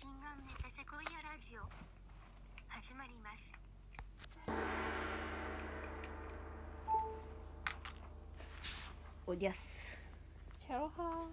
[0.00, 1.60] 心眼メタセコイアラジオ。
[2.68, 3.52] 始まります。
[9.26, 9.58] おりゃす。
[10.66, 11.26] チャロハ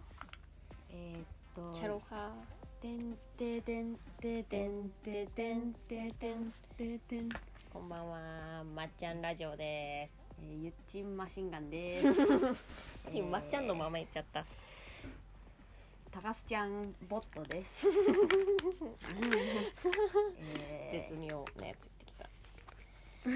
[0.90, 1.24] えー、っ
[1.56, 2.34] とチャロハ
[2.82, 7.30] てんててんててんててんててんててん。
[7.72, 8.66] こんばんは。
[8.76, 10.36] まっちゃんラジオです。
[10.42, 12.08] えー、ゆっちんマシンガンです。
[13.08, 14.46] えーまっちゃんのまま言っちゃった
[16.20, 17.86] 高須ちゃんボットです。
[20.42, 23.36] え絶妙なやつ言ってきー、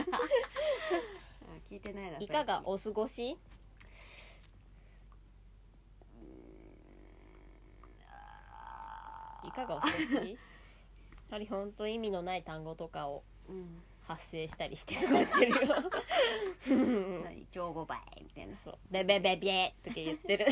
[0.00, 0.04] あ
[1.70, 3.36] 聞いてないなたいかがおお過ごし？
[9.44, 9.98] いかがお過ごし？
[11.28, 13.22] やはり本当意味のない単語とかを。
[13.50, 15.74] うん発生したりして過ごしてるよ。
[17.52, 18.56] 超五倍みたいな。
[18.64, 18.74] そう。
[18.90, 20.46] ベベベベとか言ってる、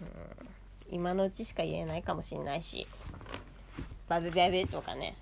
[0.00, 2.86] うん、今のうちしか言えないかもしれないし。
[4.08, 5.16] バベベベとかね。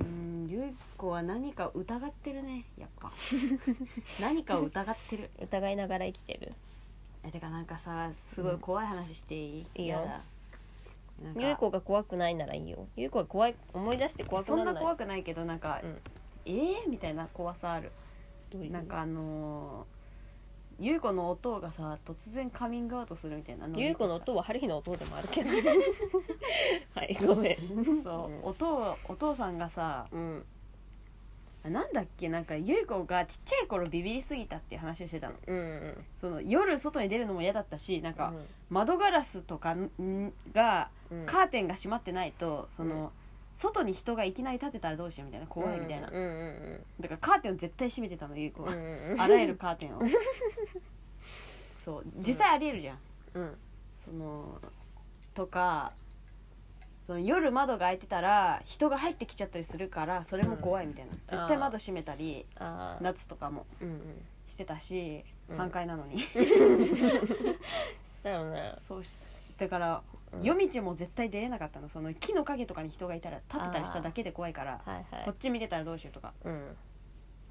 [0.00, 3.12] うんゆい子は何か疑ってるねやっぱ。
[4.20, 5.30] 何かを疑ってる。
[5.40, 6.52] 疑いながら生きてる。
[7.24, 10.06] えてかなんかさすごい怖い話していい、いいよ
[11.36, 12.88] ゆい子が怖くないならいいよ。
[12.96, 14.66] ゆい子が怖い思い出して怖くならない。
[14.66, 15.98] そんな怖くないけどなんか、うん。
[16.44, 17.92] えー、みたいな怖さある。
[18.50, 25.50] どういうなんかあのー、ゆい子の音がさ突然カミングアウトするみたいなゆい子の音は春日の音でもあるけど。
[26.94, 28.02] はいごめん。
[28.04, 28.44] そう、うん。
[28.44, 30.44] 音をお父さんがさうん
[31.68, 32.28] なんだっけ？
[32.28, 35.34] なんかゆい子がちっちゃい頃ビビりすぎたっていう話をしてたの。
[35.46, 36.04] うんうん。
[36.20, 38.46] その夜外に出るのも嫌だったしなんか、うん。
[38.70, 39.90] 窓ガラスとかん
[40.52, 41.26] がうん。
[41.26, 43.12] カーテンが閉まってないとその、
[43.58, 48.72] 外に人がいきなり立てたらどうしようみたいな怖いみたいな、だからカーテンを絶対閉めてたのゆい子は、
[49.18, 50.02] あらゆるカーテンを。
[51.84, 52.04] そう。
[52.18, 52.98] 実際ありえるじゃん、
[53.34, 53.56] うん。
[54.04, 54.60] その
[55.32, 55.92] とか
[57.06, 62.46] その夜窓が開いてたら人が入ってきちゃったりするからそれも怖いみたいな、絶対窓閉めたり
[63.00, 64.00] 夏とかもうんうん。
[64.48, 65.58] してたし、うん。
[65.58, 66.16] 3階なのに。
[68.22, 68.74] だよね。
[68.88, 69.14] そうし
[69.58, 70.02] だから、
[70.32, 70.42] うん。
[70.42, 71.88] 夜道も絶対出れなかったの。
[71.88, 75.24] その木の陰とかに人がいたら立ってたりしただけで怖いからはいはい。
[75.26, 76.76] こっち見てたらどうしようとか、うん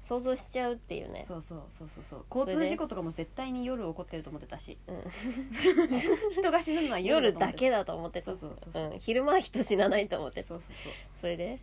[0.08, 1.24] 想像しちゃうっていうね。
[1.26, 2.24] そうそうそうそうそう。
[2.30, 4.78] 交通事故とかも絶対に夜起こってると思ってたし。
[4.86, 5.02] うん
[6.32, 8.26] 人が死ぬのは夜夜だけだと思ってた。
[8.26, 8.92] そうそうそうそう。
[8.92, 8.98] うん。
[9.00, 10.48] 昼間は人死なないと思ってた。
[10.48, 10.92] そうそうそう。
[11.20, 11.60] それで？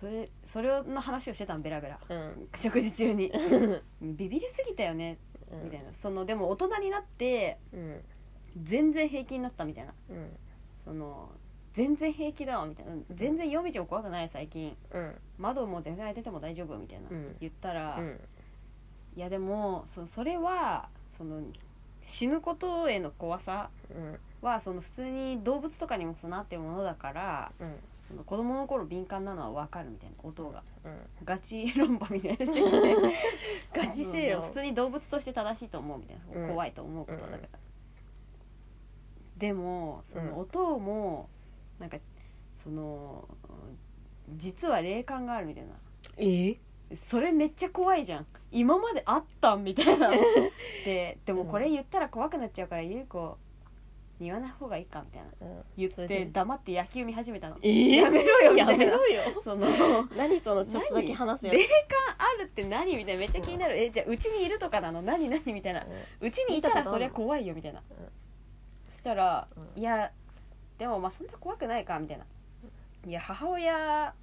[0.00, 2.48] それそれの話をしてたんベラベラうん。
[2.54, 3.32] 食事中に。
[4.02, 5.18] ビビりすぎたよね。
[5.64, 5.94] みたいな。
[5.94, 8.04] そのでも大人になってうん。
[8.62, 9.94] 全然平気になったみたいな。
[10.10, 10.36] うん。
[10.84, 11.30] その
[11.76, 12.92] 全然平気だわみたいな。
[13.14, 14.74] 全然夜道も怖くない最近。
[14.94, 15.14] うん。
[15.36, 17.36] 窓も全然開いてても大丈夫みたいな、うん。
[17.38, 18.20] 言ったら、うん。
[19.14, 20.88] いやでもそそれは
[21.18, 21.42] その
[22.06, 24.18] 死ぬことへの怖さうん。
[24.40, 27.74] はその普通に動物とかにも備わってるものだからうん。
[28.08, 30.62] その子供の頃敏感なのは分かるみたいな音が。
[30.82, 30.96] うん。
[31.26, 32.62] ガチ論破みたいなしてて。
[33.78, 36.48] ガチせよ普通に動物として正しいと思うみたいな、うん。
[36.48, 37.58] 怖いと思うことだから、
[39.36, 40.26] でもそうん。
[40.30, 41.28] の音も
[41.78, 41.98] なんか
[42.62, 43.28] その
[44.30, 45.70] 実は霊感があるみたいな。
[46.16, 46.56] え？
[47.10, 48.26] それめっちゃ怖いじゃん。
[48.52, 50.10] 今まであったんみたいな。
[50.84, 53.36] ででもこれ言ったら怖くなっちゃうから優子
[54.18, 55.28] 言わない方がいいかみたいな。
[55.40, 55.62] うん。
[55.76, 57.56] 言って黙って野球見始めたの。
[57.62, 57.68] え？
[57.68, 58.84] ーやめろよみたいな。
[58.84, 59.22] やめろよ。
[59.44, 59.66] その
[60.16, 61.54] 何そのちょっとだけ話すやつ。
[61.56, 61.70] 霊感
[62.18, 63.20] あるって何みたいな。
[63.20, 65.02] めっちゃ気になる、えじゃあうちにいるとかなの？
[65.02, 65.84] 何何みたいな。
[66.20, 67.82] うちにいたらそりゃ怖いよみたいな、
[68.90, 69.80] そしたら、うん。
[69.80, 70.10] いや
[70.78, 72.24] でもまあそんな怖くないかみたいな。
[73.06, 74.14] いや母親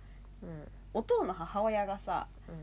[0.42, 2.56] うんうんお父の母親がさうん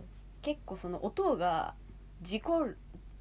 [0.42, 1.74] 結構そのお父が
[2.22, 2.78] 事故る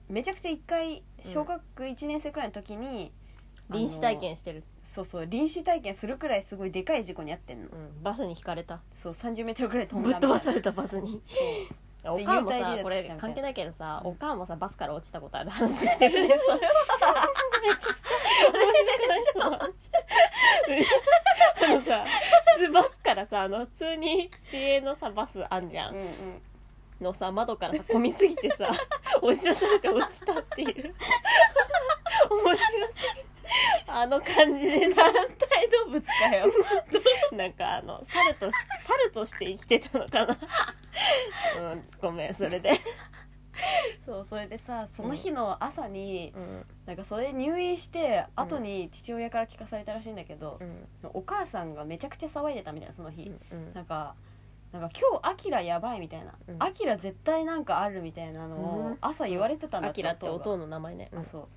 [0.09, 3.12] めちゃくちゃ一回小学1年生くらいの時に、
[3.69, 4.63] 臨死体験してる、
[4.96, 8.81] そうそう臨死体験するくらいすごいでかい事故に遭ってんの、うん、バスにひかれた。
[9.03, 11.22] そう3 0メートルくらい飛んぶっだみたいな飛ばされたバスに
[12.05, 14.11] おかんもさこれ関係ないけどさうん。
[14.11, 16.59] おかんもさバスから落ちたことある話してるね それ
[19.41, 19.69] は
[21.62, 22.06] あのさ
[22.57, 25.95] 普通バスからさあの普通に市営のさバスあんじゃうん。
[25.95, 26.41] んうん
[27.01, 28.69] のさ窓からさ混みすぎてさ
[29.21, 30.94] 押し出されて落ちたっていう。
[32.29, 32.63] 面白す
[33.15, 33.28] ぎ
[33.88, 36.46] あの感じでさ単体動物かよ。
[37.34, 38.51] なんかあの猿と
[38.88, 40.38] 猿として生きてたのかな。
[41.60, 42.80] うんごめんそれで。
[44.06, 46.66] そうそれでさその日の朝に、うん。
[46.86, 50.88] なんかそれ入院して後に父親から聞かされたらしいんだけどう、ん。
[51.13, 54.16] お母さんがめちゃくちゃ騒いでたみたいなその日、うんなんか
[54.72, 56.36] なんか今日アキラやばいみたいな。
[56.48, 56.63] うん。
[56.63, 58.92] アキラ絶対なんかあるみたいなのうん。
[58.94, 60.34] を朝言われてたんだアキラってが。
[60.34, 61.10] 音の名前ね。
[61.13, 61.48] あそう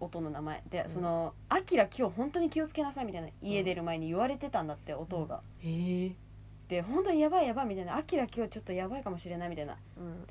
[0.00, 0.62] 音の名前。
[0.70, 0.90] で、うん。
[0.90, 6.14] その「あきら今日本当に気をつけなさい」みたいな家出る前に言われてたんだって音が、へえ。
[6.68, 9.76] で本当にやばいやばいみたいな「あきら今日ちょっとやばいかもしれない」みたいな。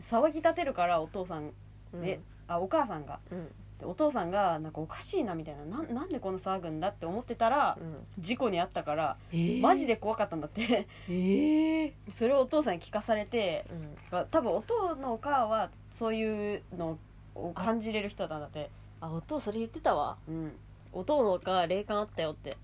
[0.02, 1.54] 騒ぎ立てるからお父さん
[1.94, 2.02] うん。
[2.02, 3.20] であお母さんが。
[3.32, 3.48] うん。
[3.80, 8.06] でお父さんがなんかおかしいなみたいななんなんでこんな騒ぐんだって思ってたらうん。
[8.18, 9.18] 事故に遭ったから
[9.62, 10.88] マジで怖かったんだって。
[11.08, 11.94] へえ。
[12.12, 13.66] それをお父さんに聞かされて
[14.12, 14.26] うん。
[14.32, 16.98] 多分お父のお母はそういうの
[17.36, 18.70] を感じれる人なんだって、
[19.02, 20.18] あお父それ言ってたわ。
[20.28, 20.52] うん、
[20.92, 21.04] お
[21.40, 22.58] が霊感あったよって。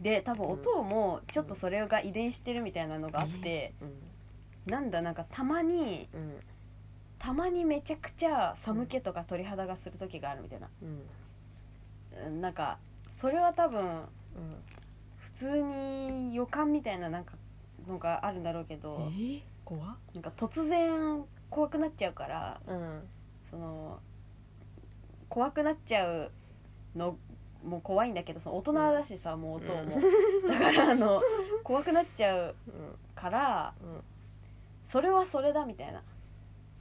[0.00, 3.84] で多分お父もちょっとそれが遺伝してるみたいなのがあって、う
[4.70, 4.72] ん。
[4.72, 6.36] なんだなんかたまにうん。
[7.18, 10.68] たまにめちゃくちゃ寒気とか鳥肌がする時があるみたいな。
[10.82, 11.02] うん。
[12.26, 12.78] うんなんか
[13.08, 14.04] それは多分うん。
[15.18, 17.34] 普通に予感みたいななんか
[17.88, 19.96] のがあるんだろうけど、え怖っ。
[20.14, 23.02] なんか突然怖くなっちゃうからうん。
[23.50, 23.98] その
[25.28, 26.30] 怖くなっちゃう
[26.96, 27.16] の
[27.64, 30.00] も怖いんだけどその大人だしさ、もう音も、
[30.48, 31.22] だからあの
[31.64, 32.54] 怖くなっちゃう
[33.14, 34.02] からうん。
[34.86, 36.02] それはそれだみたいな。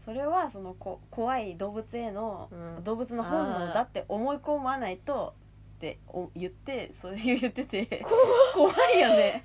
[0.05, 2.83] それはそのこ怖い動物への、うん。
[2.83, 5.33] 動物の本能だって思い込まないと
[5.75, 8.05] ってお言ってそういう言ってて。
[8.53, 9.43] 怖いよね。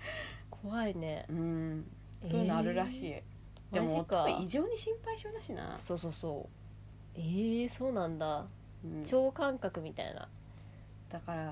[0.50, 1.26] 怖いね。
[1.28, 1.90] うん。
[2.30, 3.22] そういうのあるらしい、
[3.72, 4.28] でもマジか。
[4.40, 6.48] 異常に心配性だしな、そうそうそ
[7.16, 7.20] う。
[7.20, 8.46] ええそうなんだ
[8.84, 9.04] うん。
[9.04, 10.28] 超感覚みたいな。
[11.10, 11.44] だから、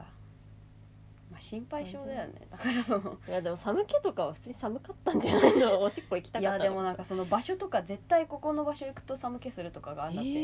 [1.31, 2.47] まあ、心配性だよね。
[2.51, 5.81] だからそのいやでも寒気とかは普通に寒かったんじゃないの？
[5.83, 6.65] おしっこ行きたいかったの？
[6.65, 10.35] やでもなんかその場所とか絶対ここの場所行くと寒気するとかがあるんだって、え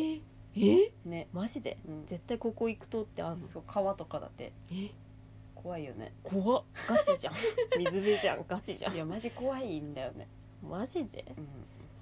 [0.55, 1.79] ー、えね、マジで？
[1.89, 3.49] うん、絶対ここ行くとってあんの？
[3.49, 4.53] そう川とかだって。
[4.71, 4.91] え？
[5.55, 6.13] 怖いよね。
[6.23, 6.65] 怖っ。
[6.87, 7.35] ガチじゃん。
[7.79, 8.45] 水辺じゃん。
[8.47, 8.95] ガチじゃん。
[8.95, 10.29] いやマジ怖いんだよね、
[10.63, 11.25] マジで？
[11.37, 11.47] うん、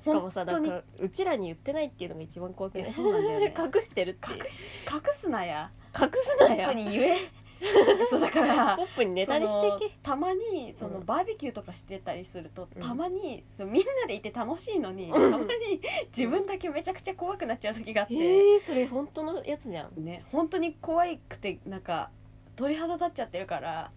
[0.04, 2.84] しかもさだからうちらに言ってないっていうのが一番怖くない？
[2.84, 3.54] いやそうなんだよね。
[3.56, 4.44] 隠してるっていう。
[4.44, 4.62] 隠し
[4.92, 5.70] 隠すなや。
[5.98, 6.66] 隠すなや。
[6.66, 7.18] ポップに言え。
[8.10, 9.94] そうだからポップにネタにしていけ。
[10.04, 11.06] そのたまにそのうん。
[11.06, 12.82] バーベキューとかしてたりすると、うん。
[12.82, 15.32] たまにそのみんなでいて楽しいのに、うん。
[15.32, 15.80] たまに
[16.14, 20.04] 自分だけめちゃくちゃ怖くなっちゃう時があって、えー、それ本当のやつじゃん。
[20.04, 22.10] ね本当に怖くてなんか
[22.56, 23.90] 鳥肌立っちゃってるから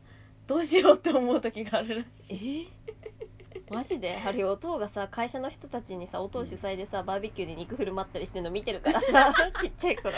[0.47, 2.67] どうしようって思う時があるらしえー、
[3.75, 4.15] マジで？
[4.25, 10.13] あれお父がさ会社の人たちにさお父主催でさバーベキューで肉振る舞ったりしてるの見てるからさ ちっちゃい頃。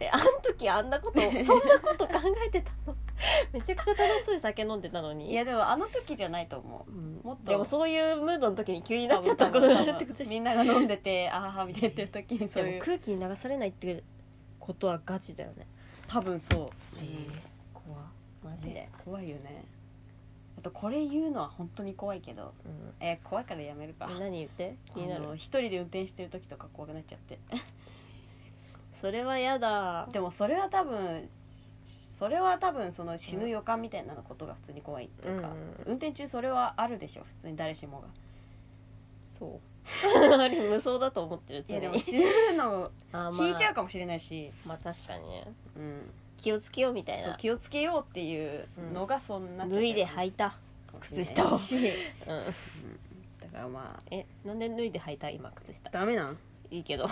[0.00, 1.44] えあん時あんなこと そんな
[1.80, 2.14] こと考
[2.46, 2.96] えてたの？
[3.52, 5.30] めちゃくちゃ楽しそうに酒飲んでたのいに？
[5.32, 6.90] いやでもあの時じゃないと思う。
[6.90, 7.20] うん。
[7.22, 7.50] もっと。
[7.50, 12.82] でもそういうムードの時に急になっちゃったことがあるってことでしょみんなが飲んでてああみたいな言ってる時にそういう。
[12.82, 14.02] 空気に流されないって
[14.58, 15.66] ことはガチだよね。
[16.08, 16.70] 多分そう、
[17.72, 17.98] 怖
[18.42, 18.74] マジで。
[18.74, 19.64] ね、怖いよね
[20.60, 22.94] あとこれ言うのは本当に怖いけどうん。
[23.00, 24.08] えー怖いからやめるか。
[24.10, 24.76] え何言って？
[24.94, 25.24] 気になる？
[25.24, 27.38] あの一人で運転してる時とか怖くなっちゃって。
[29.00, 30.06] それはやだ。
[30.12, 31.28] でもそれは多分
[32.18, 35.54] それは多分その死ぬ予感みたいなことが普通に怖いっていうか、うん。
[35.86, 38.08] 運転中それはあるでしょ普通に誰しもが。
[39.38, 39.60] そう。
[40.38, 43.48] あれ無双だと思ってるいやで常にも死ぬの あーまあ。
[43.48, 45.52] 引いちゃうかもしれないし、まあ確かにね。
[45.76, 46.10] うん、
[46.40, 47.28] 気をつけようみたいな。
[47.28, 50.54] そう気をつけようっていうのがそんなっちゃった脱いで履いた。
[51.00, 51.58] 靴下を。
[51.60, 51.84] しうん。
[51.86, 51.92] だ
[53.52, 54.02] からまあ。
[54.10, 55.30] えなんで脱いで履いた？
[55.30, 55.90] 今靴下。
[55.90, 56.38] ダメなん？
[56.70, 57.08] いいけど。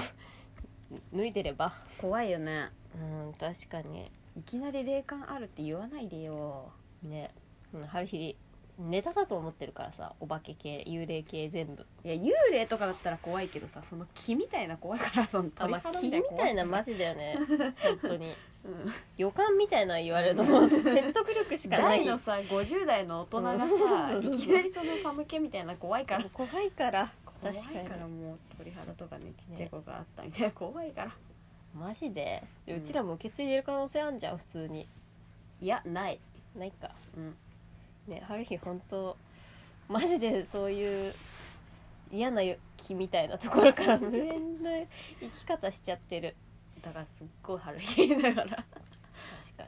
[1.15, 1.73] 脱いでれば。
[2.01, 2.71] 怖いよね。
[2.95, 4.11] うん確かに。
[4.37, 6.73] いきなり霊感あるって言わないでよ。
[7.03, 7.31] ね。
[7.75, 8.37] うん春日
[8.79, 11.85] ネタだと思ってるからさお化け系幽霊系全部。
[12.05, 17.37] いや幽霊とかだったら怖いけどさその木みたいな怖いからその鳥あまあ肌木みたいなマジ、ジだよね。
[17.83, 18.33] 本当に
[18.65, 18.93] うん。
[19.17, 22.05] 予感みたいなの言われるともう説得力しかない。
[22.05, 23.65] 大のさ50代の大人がさ
[24.15, 24.35] うん。
[24.35, 26.29] いきなりその寒気みたいな怖いから。
[26.33, 27.13] 怖いから。
[27.41, 27.89] 怖い確かに。
[27.89, 30.51] からもう鳥肌とかねちっちゃい子があったみたいな。
[30.51, 31.13] 怖いから。
[31.75, 32.43] マジで？
[32.67, 32.83] でうん。
[32.83, 34.89] うちらも受け継いでる可能性あんじゃん普通に。
[35.61, 36.21] いやない。
[36.57, 36.91] ないか。
[37.17, 37.37] うん。
[38.07, 39.17] ね春日本当
[39.89, 41.15] マジでそういう
[42.11, 42.43] 嫌な
[42.77, 44.71] 気みたいなところから無縁の
[45.21, 46.35] 生き方しちゃってる
[46.83, 48.47] だからすっごい春日だから。
[48.47, 48.67] 確
[49.57, 49.65] か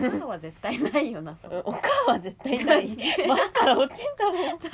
[0.00, 0.06] に。
[0.06, 1.62] お母は絶対ないよなそうんれ。
[1.64, 2.88] お母は絶対ない。
[3.28, 4.36] バスから落ちんだもん。
[4.36, 4.68] どういうこ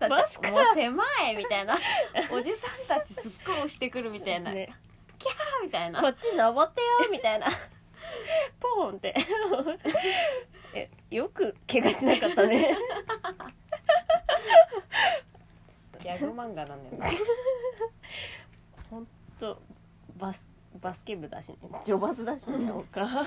[0.00, 1.78] とバスかもう狭いみたいな。
[2.30, 4.68] おじさんたちすっごい押してくるみたいな、ね。
[5.62, 6.00] みたいな。
[6.00, 7.46] こっち登ってよみたいな。
[8.60, 9.14] ポーンって。
[10.74, 12.76] えよく怪我しなかったね
[16.18, 17.18] ギャグ漫画なんだよね。
[18.90, 19.06] ほん
[19.38, 19.60] と
[20.16, 20.46] バス
[20.80, 21.56] バスケ部だしね。
[21.84, 23.06] ジョバスだしねお母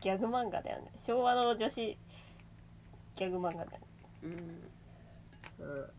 [0.00, 0.90] ギャグ漫画だよね。
[1.04, 1.76] 昭和の女子
[3.16, 3.80] ギャグ漫画だよね。
[4.22, 5.90] うん。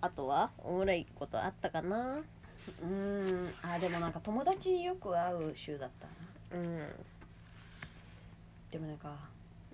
[0.00, 2.18] あとはおもろいことあったかな？
[2.18, 3.54] うーん。
[3.62, 6.06] あでもなんか友達によく会う週だった
[6.56, 6.62] な。
[6.62, 7.06] うん。
[8.70, 9.16] でもなんか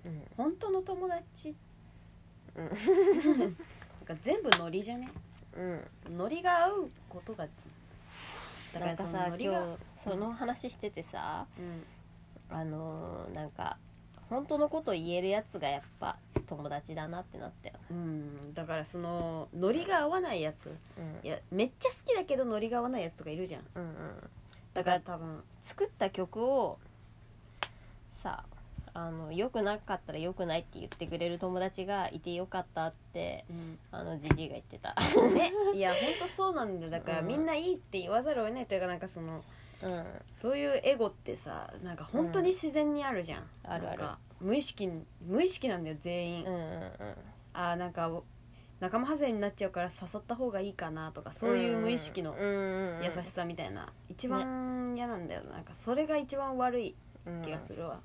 [0.05, 0.27] うん。
[0.37, 1.55] 本当の友達
[2.55, 3.39] うん。
[3.39, 3.55] なん。
[4.05, 5.09] か全部ノリじゃね
[5.55, 5.61] う
[6.13, 6.17] ん。
[6.17, 7.47] ノリが合うことが
[8.73, 11.83] だかそさ今日その話しててさうん。
[12.55, 13.49] あのーなん。
[13.51, 13.77] か
[14.29, 16.17] 本当のこと言えるやつがやっぱ
[16.47, 18.53] 友達だなってなったようん。
[18.53, 20.67] だからそのノリが合わないやつ
[20.97, 21.27] うん。
[21.27, 23.61] いやめっちゃ好きだけどノリが合わないやつとかいるじゃん。
[23.75, 23.83] うん。
[23.83, 24.29] うん。
[24.73, 26.79] だから多分作った曲を
[28.23, 28.43] さ
[28.95, 33.43] あの良くなかったら良くないって言ってくれる友達がいてよかったって
[33.91, 34.93] あのジジイが言ってた。
[35.29, 35.51] ね。
[35.73, 36.91] いや本当そうなんだよ。
[36.91, 37.27] だから、うん。
[37.27, 39.43] みんないいって言わざるを得ないというかなんかその
[39.81, 40.05] うん。
[40.41, 43.99] そういうエゴってさなんか本当に自然にあるじゃん、あるある。
[43.99, 46.91] なんか無意識に無意識なんだよ全員、うんうん
[47.55, 48.09] あーなんか
[48.79, 55.59] 仲間外れになっちゃうから誘った方がいいかなとかそういう無意識の優しさみたいな、一番嫌なんだよな。
[55.59, 56.95] んかそれが一番悪い
[57.45, 58.01] 気がするわ、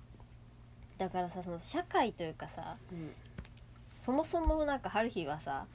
[0.99, 3.13] だからさその社会というかさうん。
[4.05, 5.67] そもそもなんか春日はさ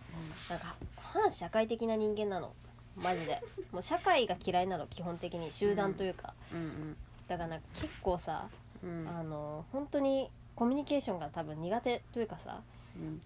[0.49, 2.53] なんか反社会的な人間なの。
[2.95, 3.41] マジで。
[3.71, 5.51] もう社会が嫌いなの基本的に。
[5.51, 6.97] 集団というか、うん。
[7.27, 8.49] だからなんか結構さ
[8.83, 8.89] うん。
[8.89, 12.61] うんあの本当にコミュニケーションが多分苦手というかさ
[12.95, 13.21] うん。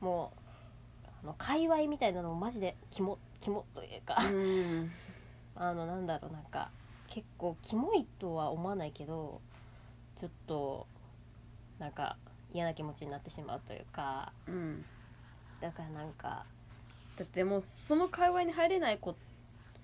[0.00, 0.32] も
[1.04, 4.92] うあの界隈みたいなのもマジでキモキモというか、うん。
[5.54, 6.70] あのなんだろうなんか
[7.08, 9.40] 結構キモいとは思わないけど
[10.16, 10.86] ちょっと
[11.82, 12.16] なんか
[12.54, 14.32] 嫌な気持ちになってしまうというか。
[14.46, 14.84] うん。
[15.60, 16.44] だからなんか。
[17.16, 19.16] だってもうその界隈に入れない子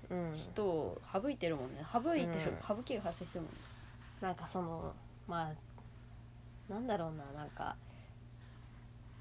[0.08, 0.38] うん。
[0.52, 1.84] 人を省いてるもんね。
[1.92, 2.76] 省いてる、うん。
[2.76, 3.58] 省きが発生してるもんね。
[4.20, 4.94] なんかその
[5.26, 7.74] まあなんだろうななんか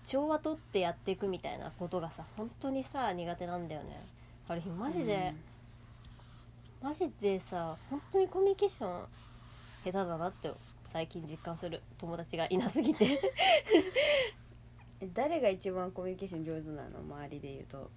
[0.06, 4.06] 調和取ってやっていくみたいなことがさ本当にさ苦手なんだよね。
[4.48, 5.34] あれマジで、
[6.82, 9.06] マジでさ本当にコミュニケーション
[9.84, 10.52] 下手だなって
[10.98, 13.20] 最近実感する友達がいなすぎて。
[15.00, 17.92] え 誰が一番コミュニケーション上手なの周りで言うと。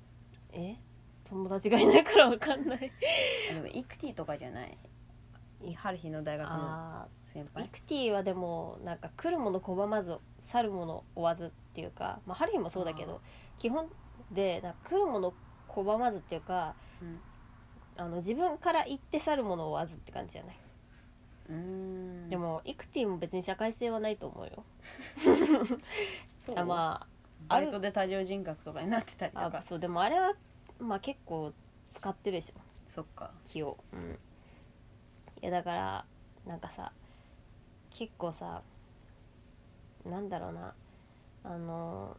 [0.52, 0.76] え？
[1.24, 2.92] 友達がいないからわかんない。
[3.52, 4.76] あでもイクティとかじゃない。
[5.62, 7.68] い春日の大学の先輩。
[7.70, 13.22] クティはでもなんか来るもの拒まず去るもの追わずっていうかまあハリーもそうだけど
[13.58, 13.88] 基本
[14.30, 15.32] でなんか来るもの
[15.68, 17.18] 拒まずっていうかうん。
[17.96, 20.59] あの自分から行って去るものを追わずって感じじゃない、
[21.50, 22.30] うーん。
[22.30, 24.64] でもイクティも別に社会性はないと思うよ。
[26.46, 26.58] そう？
[26.58, 27.06] あまあ
[27.48, 30.32] バイトで多重人格とかになってたりとあかそうでもあれは
[30.78, 31.52] まあ結構
[31.92, 32.60] 使ってるでしょ。
[32.94, 33.30] そっか。
[33.46, 33.76] 気を。
[33.92, 34.18] うん。
[35.42, 36.04] いやだから
[36.46, 36.92] なんかさ
[37.90, 38.62] 結構さ
[40.04, 40.74] なんだろうな。
[41.42, 42.16] あの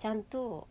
[0.00, 0.66] ちゃんと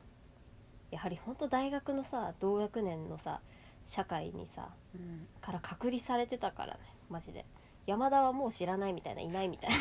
[0.92, 3.40] やはり本当大学のさ同学年のさ
[3.88, 5.28] 社会にさうん。
[5.42, 6.80] から隔離されてたからね
[7.12, 7.46] マジで。
[7.86, 9.76] 山田はもう知らないみたいないないみたいな。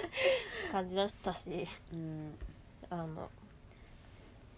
[0.72, 1.68] 感じだったし。
[1.92, 2.34] うん。
[2.90, 3.30] あの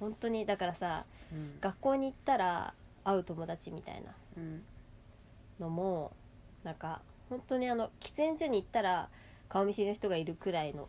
[0.01, 1.59] 本当にだからさうん。
[1.61, 4.65] 学校に行ったら会う友達みたいなうん。
[5.61, 6.13] のも
[6.65, 9.09] なんか本当にあの喫煙所に行ったら
[9.49, 10.89] 顔見知りの人がいるくらいの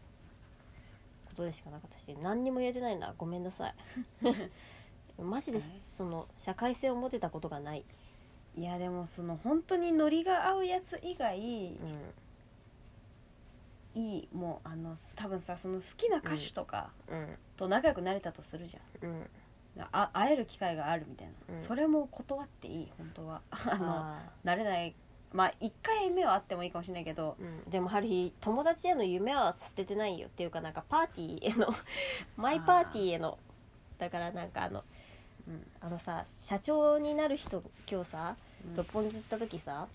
[1.25, 3.75] ことでしかなかったし何にも言えてないんだごめんなさい。
[5.21, 7.83] マジでその社会性を持てたことがない、
[8.57, 12.13] いやでもその本当にノリが合うやつ以外うん。
[13.93, 17.27] いいもうあの多分さその好きな歌手とかうん。
[17.55, 19.09] と仲良くなれたとするじゃん。
[19.09, 19.29] うん。
[19.91, 21.63] あ会える機会があるみたいな、うん。
[21.67, 23.41] それも断っていい本当は。
[23.51, 24.95] あのあ慣れない。
[25.31, 31.67] まあ1回目はあってもいいかもしれないけどーうん、でもハリー友達への夢は捨ててないよっていうかなんかパーティーへの
[32.37, 33.37] マイパーティーへの
[33.97, 34.83] だからなんかあの
[35.47, 35.67] うん。
[35.81, 37.61] あのさ社長になる人
[37.91, 39.87] 今日さうん六本木行った時さ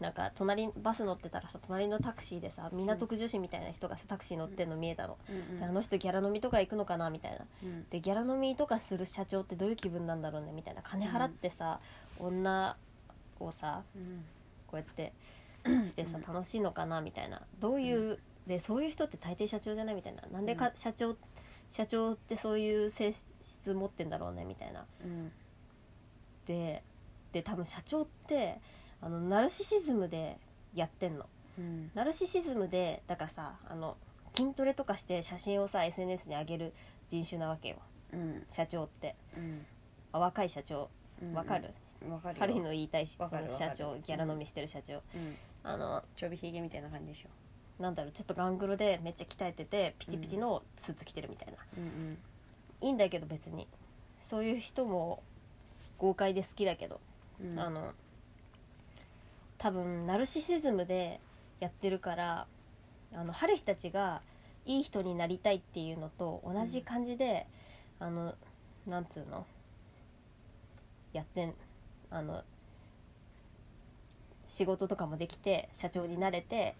[0.00, 5.18] なんか隣バス乗ってたらさ隣のタクシーでさ港区女子みたいな人がさタクシー乗ってんの見えたの、
[5.62, 7.44] あの人ギャラ飲みとか行くのかなみたいな。
[7.62, 7.86] うん。
[7.90, 10.80] でギャラ飲みとかする社長ってどういう気分なんだろうねみたいな。
[10.82, 11.80] 金払ってさ、
[12.18, 12.76] 女
[13.38, 14.24] をさうん。
[14.66, 15.12] こうやって
[15.88, 17.42] してさ楽しいのかなみたいな。
[17.60, 20.22] どういう、でそういう人って大抵社長じゃないみたいな。
[20.32, 20.76] なんでか、うん。
[20.76, 21.14] 社長
[21.72, 24.86] 社長ってそういう性質持ってんだろうねみたいな。
[25.04, 25.06] う
[27.30, 28.60] んでで多分社長って
[29.00, 30.38] あのナルシシズムで
[30.74, 31.26] やってんの。
[31.58, 31.90] うん。
[31.94, 33.96] ナルシシズムでだからさあの
[34.36, 36.72] 筋トレとかして写真をさ SNS に上げる
[37.08, 37.76] 人種なわけよ。
[38.12, 38.46] うん。
[38.50, 39.16] 社長って。
[39.36, 39.66] うん。
[40.12, 40.90] あ若い社長。
[41.22, 41.74] うんわかる、
[42.08, 42.40] わかるよ。
[42.40, 45.36] ハリーの言いたいしその社長ギャラ飲みしてる社長、うん。
[45.62, 47.28] あのちょびひげみたいな感じでしょ。
[47.82, 52.18] なんだろうちょっとガングロでめっちゃ鍛えててピチピチのスーツ着てるみたいな、うん。
[52.80, 53.68] いいんだけど別に。
[54.30, 55.22] そういう人も
[55.98, 57.00] 豪快で好きだけど、
[57.42, 57.58] うん。
[57.58, 57.92] あの
[59.58, 61.20] 多分ナルシシズムで
[61.60, 62.46] やってるから
[63.12, 64.22] あの春日たちが
[64.64, 67.46] いい人になりたいっていうのと同じ感じで、
[67.98, 68.34] あの
[68.86, 69.46] なんつうの
[71.12, 71.54] やってん
[72.10, 72.42] あの
[74.46, 76.74] 仕事とかもできて社長になれて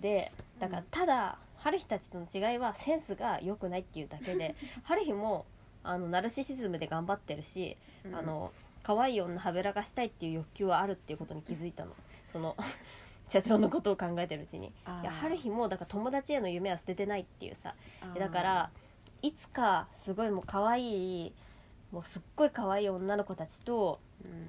[0.00, 0.86] でだからうん。
[0.90, 4.54] ただ、春日たちとの違いはセンスが良くないっていうだけで
[4.84, 5.46] 春日も
[5.82, 8.14] あのナルシシズムで頑張ってるし、うん。
[8.14, 8.52] あの
[8.88, 11.92] 可愛い女はべらかしたいっていう欲求はあるっていうことに気づいたの。
[12.32, 12.56] その
[13.28, 14.68] 社長のことを考えてるうちに。
[14.68, 17.74] いや春日もだから友達への夢は捨ててないっていうさ。
[18.18, 18.70] だから
[19.20, 21.34] いつかすごいもう可愛い
[21.92, 24.00] もうすっごい可愛い女の子たちと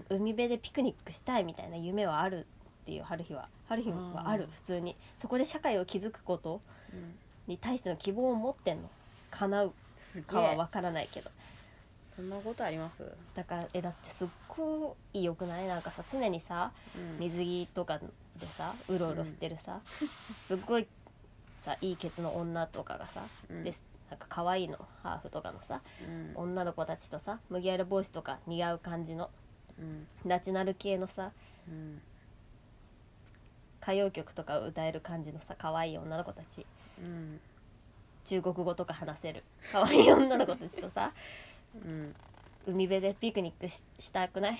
[0.10, 2.46] うん海辺でピクニックしたいみたいな夢はある
[2.84, 3.50] っていう春日は。
[3.68, 4.96] 春日はある普通に。
[5.18, 6.62] そこで社会を築くこと
[6.94, 8.90] うんに対しての希望を持ってんの。
[9.32, 9.74] 叶う。
[10.14, 11.30] すかは分からないけど
[12.20, 13.04] そんなことあります？
[13.34, 15.68] だからえだってすっごい良くない？
[15.68, 17.20] なんかさ常にさうん。
[17.20, 18.06] 水着とかで
[18.58, 19.80] さうろうろしてるさ、
[20.48, 20.88] すっごい
[21.64, 23.64] さいいケツの女とかがさ、うん。
[23.64, 23.74] で
[24.10, 26.32] なんか可愛いのハーフとかのさうん。
[26.36, 29.30] 女の子たちとさ麦わら帽子とか似合う感じの
[29.80, 30.06] うん。
[30.26, 31.32] ナチュラル系のさ
[31.70, 32.02] うん。
[33.82, 36.66] 歌謡曲とか歌える感じのさ可愛い女の子たち。
[37.00, 37.40] うん。
[38.26, 41.14] 中国語とか話せる可愛い女の子たちとさ
[41.76, 42.16] うん。
[42.68, 44.54] 海辺でピクニックししたくない、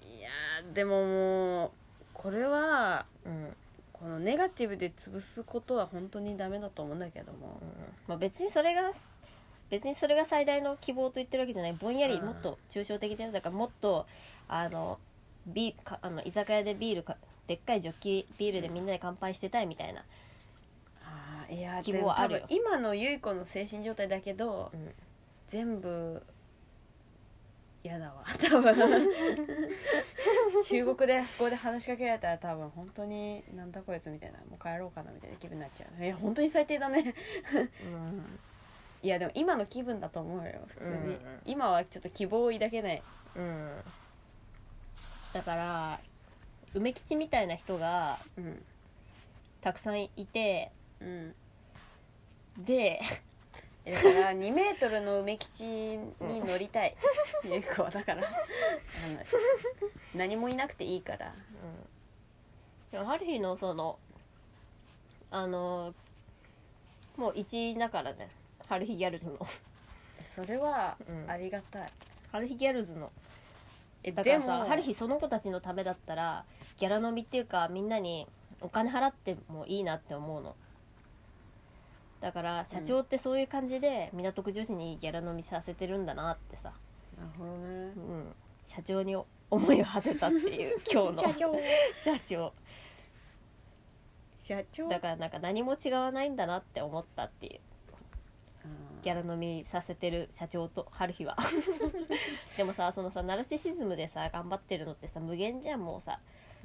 [0.00, 1.70] いやーでももう
[2.14, 3.56] これはうん
[3.92, 7.60] このネガティブで潰すことは本当にダメだと思うんだけども。
[8.06, 8.92] まあ、別にそれが
[9.70, 11.72] 別にそれが最大の希望と言ってるわけじゃない。
[11.72, 12.26] ぼんやりうん。
[12.26, 14.06] もっと抽象的だよだからもっと
[14.46, 14.98] あの
[15.46, 20.04] ビかあの居酒屋でビールかでっかいジョッキビールでみんなで乾杯してたいみたいな、
[21.02, 24.94] あーいや希望はある今のゆい子の精神状態だけどうん
[25.48, 26.22] 全部
[27.82, 29.08] 嫌だわ 多分。
[30.64, 37.14] 中国でここで話しかけられたら多分本当になんだこいつみたいなもう帰ろうかなみたいな気分になっちゃういや本当に最低だね。
[39.00, 41.42] いやでも今の気分だと思うよ普通に、うん。
[41.44, 43.02] 今はちょっと希望を抱けない。
[43.36, 43.80] うん。
[45.32, 46.00] だから
[46.74, 48.64] 梅吉みたいな人がうん。
[49.60, 51.34] たくさんいてうん。
[52.58, 53.22] でえ
[53.94, 56.96] だから2メートルの梅吉に乗りたい、
[57.44, 58.22] ゆい子はだから。
[60.14, 61.34] 何もいなくていいから。
[62.90, 63.98] でも春日のその
[65.30, 65.94] あの
[67.16, 68.30] もう一員だからね。
[68.68, 69.46] 春日ギャルズの。
[70.34, 71.30] それはうん。
[71.30, 71.92] ありがたい、
[72.30, 73.10] 春日ギャルズの。
[74.04, 76.44] えだからでもさ春日その子たちのためだったら
[76.78, 78.26] ギャラ飲みっていうかみんなに
[78.60, 80.54] お金払ってもいいなって思うの
[82.20, 86.72] だから社長ってそういう感じで港区女子にギャラ飲みさせてるんだなってさ、
[87.16, 87.92] なるほどね。
[87.96, 89.16] うん、社長に
[89.50, 91.22] 思いを馳せたっていう 今日の。
[91.22, 91.54] 社長。
[92.04, 92.52] 社長。
[94.42, 94.88] 社長。
[94.88, 97.60] だからなんか何も違わないんだなって思ったっていう。
[99.02, 101.36] ギャラ飲みさせてる社長と春日は。
[102.56, 106.20] でもさそのさナルシシズムでさ頑張ってるのってさ無限じゃんもうさ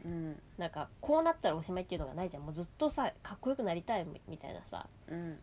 [0.06, 0.40] うん。
[0.58, 2.44] なんかこうなったらおしまいっていうのがないじゃん。
[2.44, 5.40] もうずっとさかっこよくなりたいみみたいなさうん。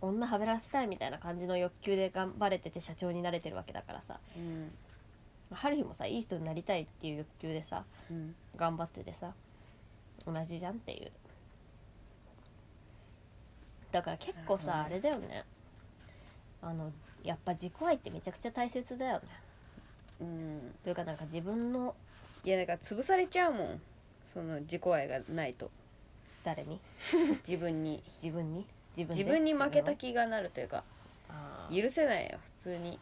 [0.00, 4.72] 女はべらしたいみたいな感じの欲求で頑張れてて社長になれてるわけだからさうん。
[5.52, 8.34] 春日もさいい人になりたいっていう欲求でさうん。
[8.56, 9.32] 頑張っててさ
[10.26, 11.10] 同じじゃんっていう。
[13.92, 15.44] だから結構さあれだよね。
[16.62, 19.22] あのやっぱ自己愛ってめちゃくちゃ大切だよね。
[20.20, 20.74] うん。
[20.82, 21.94] というかなんか自分の
[22.44, 23.82] いやだから潰されちゃうもん。
[24.34, 25.70] その自己愛がないと。
[26.44, 26.80] 誰に？
[27.46, 28.02] 自分に？
[28.22, 28.66] 自分に？
[28.96, 29.22] 自分で？
[29.22, 30.84] 自分に負けた自気がなるというか
[31.70, 32.98] 許せないよ普通に。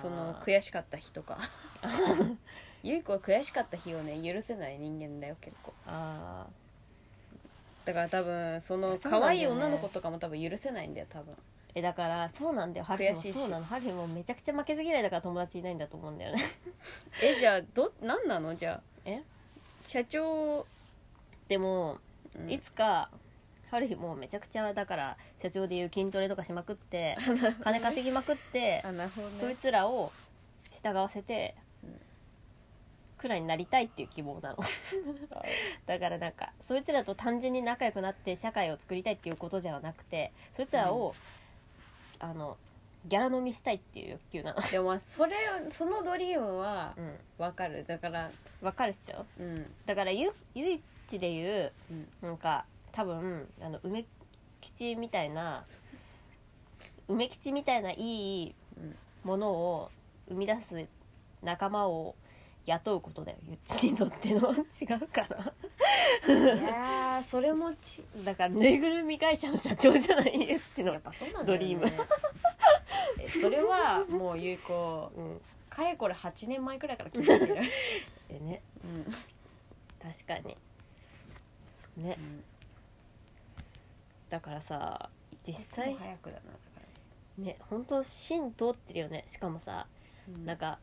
[0.00, 1.38] その悔しかった日とか
[2.82, 5.72] ゆい子は悔しかった日をね許せない人間だよ結構。
[5.86, 6.46] あ
[7.84, 11.34] だから多分その可愛い女の子とかも多分許せないんだよ多分。
[11.34, 11.36] ー
[11.74, 12.84] えだからそうなんだよ。
[12.84, 13.64] ハリーも悔しいしそうなの。
[13.64, 16.50] ハリーもめちゃくちゃ負けず嫌いだから友達いないんだと思うんだよね。
[17.22, 18.54] えじゃあど何なの？
[18.56, 18.80] じゃあ。
[19.04, 19.22] え？
[19.86, 20.66] 社長、
[21.48, 21.98] でも
[22.38, 22.50] うん。
[22.50, 23.08] いつか
[23.70, 27.16] 春日もめちゃくちゃだから社長でいう筋トレとかしまくって
[27.64, 29.40] 金稼ぎまくってあなるほどね。
[29.40, 30.12] そいつらを
[30.72, 32.00] 従わせてうん。
[33.16, 34.58] くらいになりたいっていう希望なの。
[35.86, 41.14] だからなんかそいつらと単純に仲良くなって社会を作りたいっていうことじゃなくてそいつらを、
[42.22, 42.56] あの
[43.04, 44.62] ギャラ飲みしたいっていう欲求なの。
[44.70, 45.34] でもまあそれ
[45.70, 47.18] そのドリームはうん。
[47.38, 47.84] わかる。
[47.86, 48.30] だから
[48.62, 49.26] わかるっしょ？
[49.38, 49.74] うん。
[49.86, 52.08] だからゆ唯一で言ううん。
[52.22, 54.04] なんか多分あの梅
[54.60, 55.64] 吉みたいな
[57.08, 58.96] 梅吉みたいないいうん。
[59.24, 59.90] ものを
[60.28, 60.86] 生み出す
[61.42, 62.14] 仲間を
[62.66, 63.38] 雇うことだよ。
[63.48, 65.52] ゆっちにとっての違うかな。
[66.28, 66.30] い
[66.62, 72.06] やーそれもちだからぬいぐるみ会社の社長じゃないゆっちのやっぱそうなんだよ、ね、ドリーム。
[73.18, 75.40] えそれはもうゆう子うん。
[75.68, 77.46] かれこれ8年前くらいから聞いてる、
[78.28, 78.62] でね。
[78.84, 79.04] うん。
[80.00, 80.56] 確かに。
[81.96, 82.16] ね。
[84.28, 85.10] だからさ
[85.46, 86.58] 実際早くだなだか
[87.38, 87.44] ら。
[87.44, 89.24] ね本当芯通ってるよね。
[89.26, 89.86] しかもさ
[90.28, 90.46] うん。
[90.46, 90.78] なんか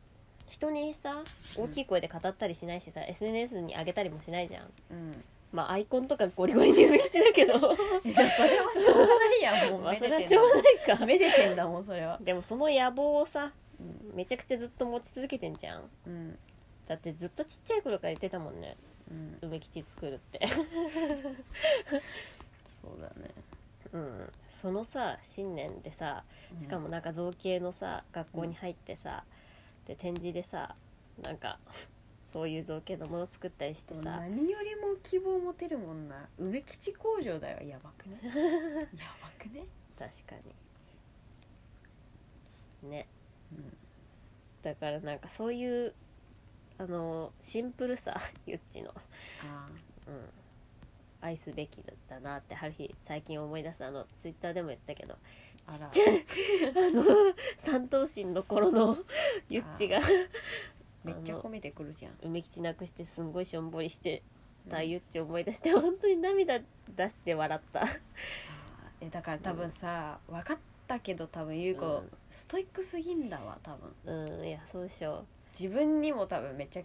[0.49, 1.23] 人にさ
[1.55, 4.65] 大きい声で語ったりしないしさ、SNS に上げたりもしないじゃん。
[4.91, 5.23] うん。
[5.51, 7.53] まあアイコンとかゴリゴリに埋め口だけど。
[7.53, 9.81] いやそれはしょうがないやん もう。
[9.81, 11.05] まあめそれはしょうがないか。
[11.05, 12.19] めでてんだもんそれは。
[12.21, 15.89] でもその野望をさうんめちゃくちゃずっと持ち続けてんじゃん。
[16.07, 16.37] うん。
[16.87, 18.75] だってずっとちっちゃい頃から言ってたもんね。
[19.09, 19.37] うん。
[19.41, 20.39] 梅吉作るって。
[22.81, 23.29] そうだね。
[23.93, 24.33] うん。
[24.61, 26.23] そのさ信念でさ
[26.59, 29.23] しかもなんか造形のさ学校に入ってさ、
[29.89, 30.75] で展示でさ
[31.23, 31.57] なんか
[32.31, 34.01] そういう造形のもの作ったりしてさ。
[34.03, 36.29] 何よりも希望持てるもんな。
[36.37, 37.67] 梅吉工場だよ。
[37.67, 38.19] やばくね？
[38.95, 39.65] やばくね？
[39.97, 40.35] 確か
[42.83, 42.91] に。
[42.91, 43.07] ね。
[43.51, 43.77] うん。
[44.61, 45.95] だからなんかそういう
[46.77, 48.91] あのシンプルさゆっちの。
[49.43, 49.67] あ
[50.07, 50.29] うん。
[51.21, 53.83] 愛すべきだったなって春日最近思い出す。
[53.83, 55.17] あのツイッターでも言ったけど
[55.69, 55.87] あら。
[55.89, 56.25] ちっちゃい
[56.75, 57.03] あの
[57.65, 58.97] 三頭身の頃の
[59.49, 59.99] ゆっちが。
[61.03, 62.11] めっちゃ褒めてくるじゃん。
[62.23, 64.21] 梅吉なくしてすんごいしょんぼりして
[64.69, 66.59] たゆっち思い出して本当に涙
[66.95, 67.87] 出して笑った。
[69.01, 72.09] えだから多分さ分かったけど多分優子、うん。
[72.31, 74.37] ストイックすぎんだわ多分。
[74.37, 74.45] うん。
[74.45, 75.23] いやそうでしょ
[75.57, 76.81] 自分にも多分めっちゃ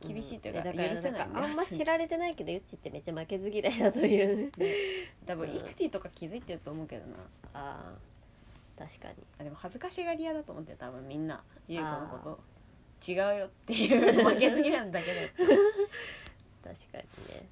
[0.00, 0.64] 厳しいというか、ん。
[0.64, 1.22] だから許せない。
[1.22, 4.50] あんま知られてないけどゆっちってめっちゃ負けず嫌いだという。
[5.26, 5.56] 多分うん。
[5.56, 7.16] イクティとか気づいてると思うけどな。
[7.52, 8.11] あー
[8.78, 9.14] 確かに。
[9.38, 12.40] あでも恥ずかしがり屋だと思って多分みんな優子のこと。
[13.04, 15.32] 違うよっていう 負けず嫌いなんだけ
[16.62, 17.48] 確かにね。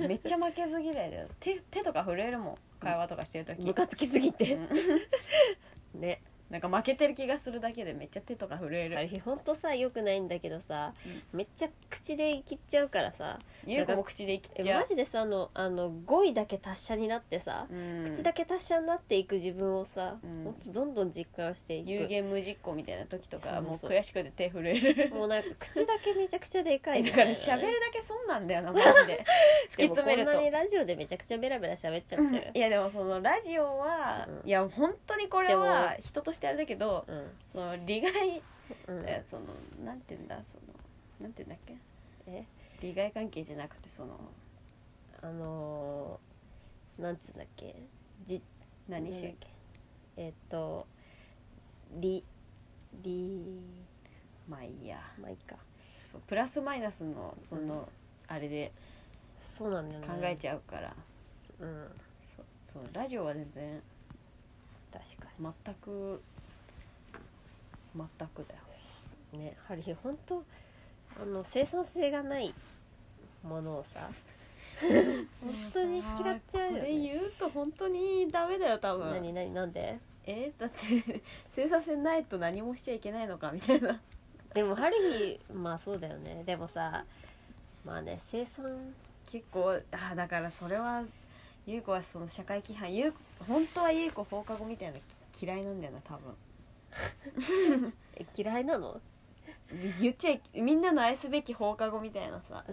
[0.00, 1.28] どめっちゃ負けず嫌いだよ。
[1.40, 2.58] 手手とか震えるもん。
[2.80, 3.62] 会話とかしてる時。
[3.62, 4.54] ムカつきすぎて。
[4.54, 6.00] うん。
[6.00, 6.22] ね
[6.54, 10.94] なんか負けてる気がするだけでめっちゃ手とか震えあるれほんとさよくないんだけどさ、
[11.32, 13.40] めっちゃ口で生きっちゃうからさ。
[13.66, 14.82] 優子も口で生きえちゃう。
[14.82, 18.04] マジでさあのあの語彙だけ達者になってさ、うん。
[18.08, 20.44] 口だけ達者になっていく自分をさ、うん。
[20.44, 21.90] ほんとどんどん実感していく。
[21.90, 25.10] 有言無実行みたいな時とかもう悔しくて手震える。
[25.12, 29.24] もうなんか口だけめちゃくちゃでかいえみだから喋るだけ損なんだよな マジで。
[29.72, 30.30] 突き詰めると。
[30.30, 32.50] こんなにラジオでめちゃくちゃベラベラ喋っちゃってる。
[32.54, 34.48] いやでもそのラジオは、うん。
[34.48, 37.30] いや本当にこれは人としてあれだけどうん。
[37.52, 38.12] その利害、
[38.88, 39.04] うん。
[39.06, 39.44] えその
[39.84, 40.74] なんて言うんだその
[41.20, 41.74] なんて言うんだっけ？
[42.26, 42.44] え？
[42.80, 44.18] 利害関係じゃなくてその
[45.22, 47.74] あのー、なんつうんだっけ？
[48.26, 48.42] じ
[48.88, 49.48] 何しなんだっけ
[50.16, 50.86] えっと
[51.92, 52.24] り
[53.02, 53.60] り
[54.48, 55.00] まあいいや。
[55.20, 55.56] まあいいか。
[56.12, 57.88] そうプラスマイナスのその、
[58.28, 58.72] あれで
[59.58, 60.06] そうなんだよね。
[60.06, 60.94] 考えちゃうから、
[61.60, 61.88] うん。
[62.36, 63.82] そうそうラジオは全然
[64.92, 65.28] 確か
[65.64, 66.22] 全く
[67.94, 68.60] 全くだよ。
[69.32, 70.42] にねハリー本当
[71.20, 72.54] あの生産性がない
[73.42, 74.08] ものをさ
[74.80, 79.10] 本当に嫌っちゃうよこれね言うと本当にダメだよ多分。
[79.10, 79.98] 何何なんで？
[80.26, 81.22] えだって
[81.54, 84.00] 生産性ないと何もしちゃいけないのかみたいな。
[84.54, 86.42] でもハリーまあそうだよね。
[86.44, 87.04] でもさ
[87.84, 88.94] まあね生産
[89.30, 91.04] 結構あだからそれは
[91.66, 94.98] 優子はその社会規範優子本当は優子放課後みたいな
[95.40, 96.34] 嫌いなんだよな多分
[98.16, 99.00] え嫌いなの？
[100.00, 102.64] 言っちゃいみんなの愛すべき放課後みたいなさ。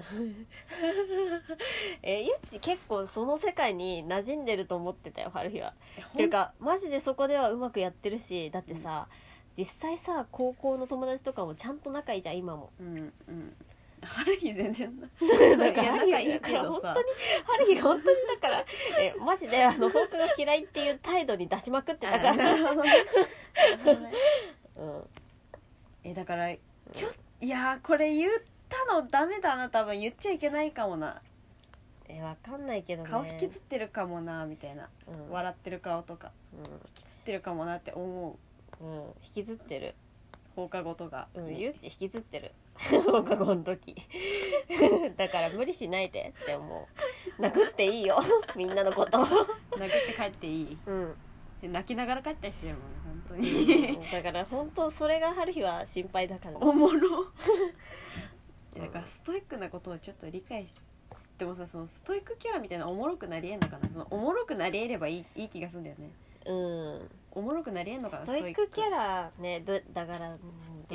[2.04, 5.74] えゆっち結構その世界に馴染んでると思ってたよハルヒは。
[6.14, 9.08] えていうかマジでそこではうまくやってるしだってさ、
[9.58, 12.72] 実際さ高校の友達とかもちゃんと仲いいじゃん今も。
[12.80, 13.56] うんうん
[14.04, 15.08] 春日全然な
[15.58, 17.06] なんかいいい本当に
[17.46, 18.66] 春日本当にだから
[19.00, 22.56] えマジであの放課が嫌いっていう態度に出しまくってたから。
[22.56, 24.12] るほどねなるほどね。
[24.78, 25.04] うん。
[26.04, 26.54] えだから
[26.92, 27.12] ちょ
[27.42, 28.32] いやーこれ言っ
[28.70, 31.22] たのダメだな多分言っちゃいけないかもな。
[32.08, 33.10] えわかんないけどね。
[33.10, 34.90] 顔引きつってるかもなみたいな。
[35.08, 35.30] うん。
[35.30, 36.32] 笑ってる顔とか。
[36.54, 36.64] 引
[36.96, 38.38] きつってるかもなって思
[38.82, 38.84] う。
[38.84, 39.96] うん、うん、引きずってる。
[40.56, 42.52] 放課後とか、うんゆっち引きずってる
[42.90, 43.96] 放課後の時。
[45.18, 46.34] だから無理しないで。
[46.44, 46.88] って思
[47.40, 47.42] う。
[47.42, 48.20] 殴っていいよ。
[48.56, 49.18] みんなのこと。
[49.20, 50.78] 殴って帰っていい？
[50.86, 51.16] うん。
[51.62, 54.12] で泣きながら帰ったりしてるもんね本当うにん。
[54.12, 56.58] だから本当それが春日は心配だから。
[56.58, 57.26] おもろ。
[58.76, 60.74] だからストイックなことをちょっと理解し
[61.38, 63.90] でもさそのストイックキャラみたいなおもろくなりえんのかな？
[63.90, 66.10] そのおもろくなりえればいいいい気がするんだよね。
[66.46, 67.10] うん。
[67.34, 68.68] おもろくなりえんのかなストイック。
[68.70, 70.40] キャラねどだからうん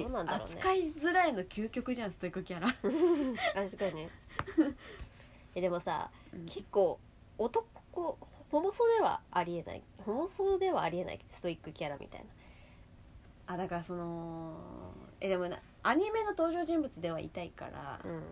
[0.02, 0.54] どうなんだろうね。
[0.54, 2.68] 扱いづらいの究極じゃんストイックキャラ、
[3.54, 4.08] 確かに。
[5.54, 6.46] えでもさうん。
[6.46, 6.98] 結構
[7.38, 7.66] 男
[8.50, 9.82] ホモソではありえない。
[10.04, 11.20] ホモソではありえない。
[11.30, 12.24] ストイックキャラみたい
[13.48, 14.54] あだからその
[15.20, 18.22] えでもなアニメの登場人物ではいたいからな、うん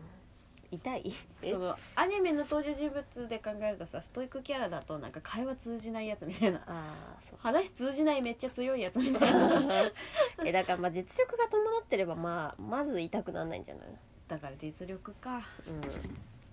[0.75, 1.15] 痛い。
[1.43, 1.53] え？
[1.53, 6.59] そのアニメの登場人物で考えるとさストイックキャラだとなんか会話通じないやつみたいな。
[6.59, 7.39] ああそう。
[7.41, 9.91] 話通じないめっちゃ強いやつみたいな。
[10.45, 13.89] えだからまあ実力が伴ってればまあまず痛くならないんじゃない？
[14.29, 15.31] だから実力か。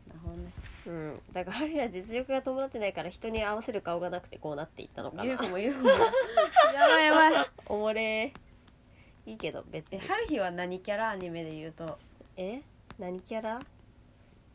[0.08, 0.52] なるほどね。
[0.88, 5.24] うん、うん、だからあれは実力が伴ってないから人に合わせる顔がなくてこうなっていったのかな。
[5.24, 5.90] ゆうこもゆうこも。
[6.74, 7.50] やばいやばい。
[7.68, 8.34] おもれ
[9.26, 11.12] いいけど別えに春日は何キャラ？
[11.12, 11.98] アニメで言うと。
[12.36, 12.62] え？
[13.00, 13.60] 何キャラ？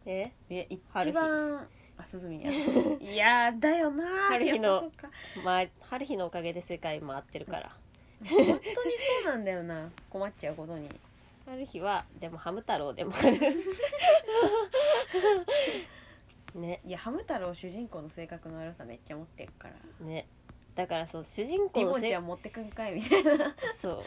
[0.07, 0.33] え？
[0.49, 2.51] え一番あ鈴宮
[3.01, 5.09] いやだよな春日のやっぱそうか。
[5.45, 7.77] まあ春日のおかげで世界回ってるから。
[8.25, 8.61] 本当にそ
[9.23, 9.91] うなんだよな。
[10.09, 10.89] 困っちゃうことに。
[11.45, 13.39] 春日はでもハム太郎でもある。
[16.55, 16.81] ね。
[16.85, 20.07] いやハム太郎主人公の性格の悪さめっちゃ持ってるから。
[20.07, 20.29] ね。
[20.75, 23.57] だからそう主人公リボンのせちゃん持ってくんかいみたいな。
[23.81, 24.05] そ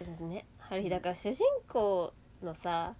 [0.00, 0.46] うですね。
[0.58, 2.12] 春日だから主人公
[2.42, 2.94] のさ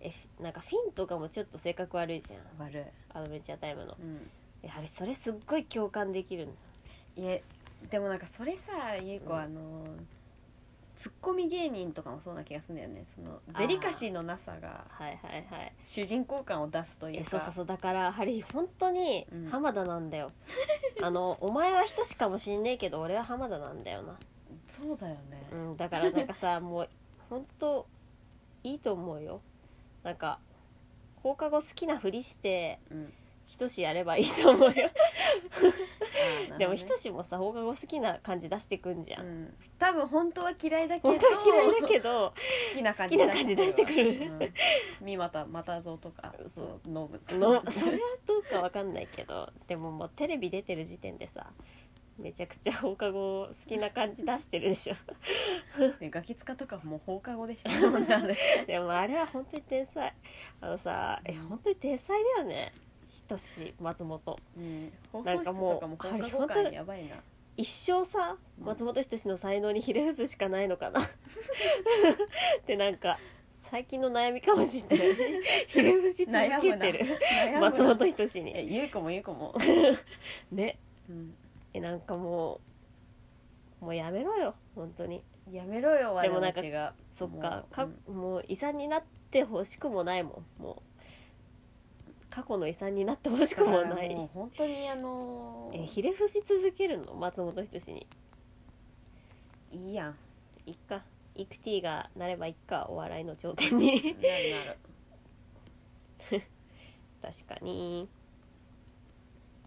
[0.00, 2.66] えなんかフィンとかもちょっと性格悪いじゃん。
[2.66, 2.84] 悪い。
[3.12, 3.96] アドベンチャータイムの。
[4.00, 4.30] うん。
[4.62, 6.52] やはりそれすっごい共感できるんだ
[7.16, 7.38] いや
[7.90, 9.40] でもなんかそれさゆい子、うん。
[9.40, 9.84] あの
[10.98, 13.04] ツッコミ芸人とかもそうな気がするんだよね。
[13.14, 13.60] そのあー。
[13.60, 15.72] デリカシーのなさがはいはいはい。
[15.86, 17.28] 主人公感を出すというか。
[17.28, 17.66] えそうそうそう。
[17.66, 19.46] だからハリー本当にうん。
[19.46, 20.30] 浜田なんだよ、
[21.02, 24.18] あのお前は人しかもしんねえけど俺は浜田なんだよな、
[24.68, 26.88] そうだよね、うん、だからなんかさもう
[27.28, 27.86] 本当
[28.62, 29.40] いいと思うよ
[30.02, 30.38] なんか
[31.16, 33.12] 放課後好きなふりしてうん。
[33.50, 34.90] ひとしやればいいと思うよ。
[36.50, 42.32] あーでもひとしもさ放課後好きな感じ出してくんじゃん、うん、多分本当は嫌いだけど本当は嫌いだけど
[42.70, 44.32] 好きな感じ好きな感じ出してくる。
[45.00, 45.04] うん。
[45.04, 46.80] 三股又蔵とかそう。
[46.88, 51.50] ノブのそれはどうかわかんないけどでももうテレビ出てる時点でさ
[52.20, 54.94] めちゃくちゃ放課後好きな感じ出してるでしょ。
[56.00, 57.70] ねガキ使とかもう放課後でしょ。
[58.66, 60.14] でもあれは本当に天才。
[60.60, 62.72] あのさえ本当に天才だよね。
[63.08, 64.38] ひとし松本。
[64.56, 64.92] うん。
[65.24, 67.16] なんかもうとかも放課後感やばいな。
[67.56, 68.66] 一生さうん。
[68.66, 71.00] 松本人志の才能にひれ伏すしかないのかな。
[71.04, 71.08] っ
[72.66, 73.18] てなんか
[73.70, 75.16] 最近の悩みかもしれない。
[75.68, 77.18] ひれ伏し続けてる。
[77.60, 79.56] 松本人志えにゆい子もゆい子も、
[80.50, 80.78] ね。
[81.08, 81.34] うん、
[81.72, 82.60] えなんかも
[83.80, 85.22] うもうやめろよ本当に。
[85.50, 86.94] やめろよ我でもなんか々が。
[87.12, 90.62] そっかもうか、もう遺産になってほしくもないもん。
[90.62, 90.82] もう
[92.30, 94.14] 過去の遺産になってほしくもない。
[94.14, 97.14] もう本当にあのーえひれ伏し続けるの？
[97.14, 98.06] 松本人志に。
[99.72, 100.16] いいやん。
[100.66, 101.02] いっか。
[101.34, 104.16] イクティがなればいっかお笑いの頂点に。
[104.20, 104.78] なるなる。
[107.22, 108.08] 確かに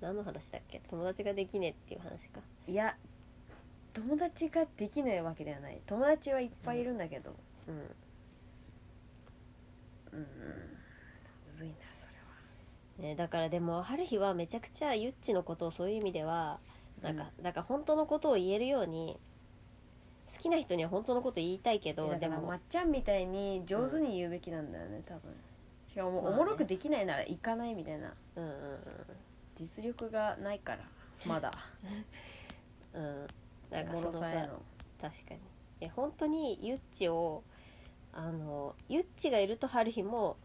[0.04, 0.82] 何の話だっけ？
[0.90, 2.42] 友達ができねえっていう話か。
[2.68, 2.96] いや
[3.94, 5.80] 友達ができないわけではない。
[5.86, 7.34] 友達はいっぱいいるんだけど。
[7.68, 7.76] うん。
[7.76, 7.82] うん、
[10.20, 10.28] うん、む
[11.58, 13.10] ずいなそれは。
[13.10, 16.60] ね、だからでも春日はめちゃくちゃゆっちのことをそういう意味では
[17.02, 19.18] なんか、だから本当のことを言えるように
[20.36, 22.42] 好きな人には本当のこと言いたいけどでも。
[22.42, 25.22] まっちゃんみたいに上手に言うべきなんだよね多分。
[25.88, 28.14] しかもおもろくできないなら行かないみたいな。
[28.36, 28.52] うんうん
[29.60, 30.80] 実力がないから
[31.26, 31.52] まだ。
[32.94, 33.04] うん。
[33.04, 33.28] うん
[33.70, 34.20] なんかそのさ
[35.02, 35.40] 確かに。
[35.82, 37.44] え本当にゆっちを
[38.14, 40.38] あのゆっちがいると春日も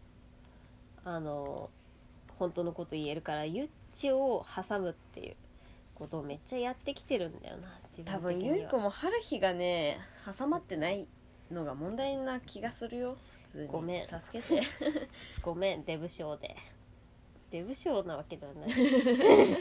[1.05, 1.71] あの
[2.39, 5.37] 本当のこと言えるからゆっちを挟むっていう
[5.95, 8.55] ことをめっちゃやってきてるんだよな自多分的には。
[8.55, 9.99] 分ゆい子も春日がね
[10.39, 11.07] 挟まってない
[11.51, 13.17] のが問題な気がするよ。
[13.71, 14.09] ごめん。
[14.09, 14.63] 助けて。
[15.43, 16.55] ごめんデブ賞で
[17.51, 18.71] デブ賞なわけではない。
[18.71, 19.61] 普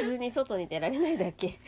[0.00, 1.58] 通に外に出られないだけ、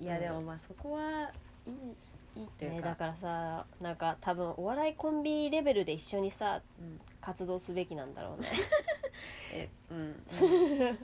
[0.00, 1.32] いやでもまあそこは
[1.66, 1.96] いい
[2.36, 7.00] いいっていうね、か、だからさなんか多分お笑いコンビレベルで一緒にさうん。
[7.20, 8.48] 活動すべきなんだろうね。
[9.52, 10.06] えうん、うん。
[10.08, 10.98] うん、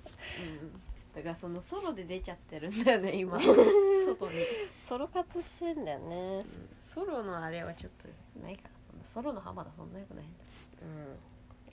[1.14, 3.38] だからそのソロで出ちゃってるんだよね今。
[3.38, 4.44] 外に、
[4.88, 6.46] ソロ活してんだよね。
[6.94, 8.08] ソロのあれはちょっと
[8.40, 10.44] ないからそんなソロの浜田そんなよくないんだ。
[10.82, 11.18] うん。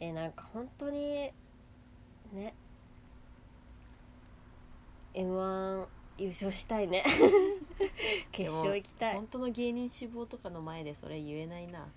[0.01, 1.31] えなんか本当に
[2.31, 2.53] ね。
[5.13, 5.85] m 1
[6.17, 7.03] 優勝したいね。
[8.31, 9.15] 決勝行きたい。
[9.15, 11.87] 本当の芸人志望とかの前でそれ言えないな、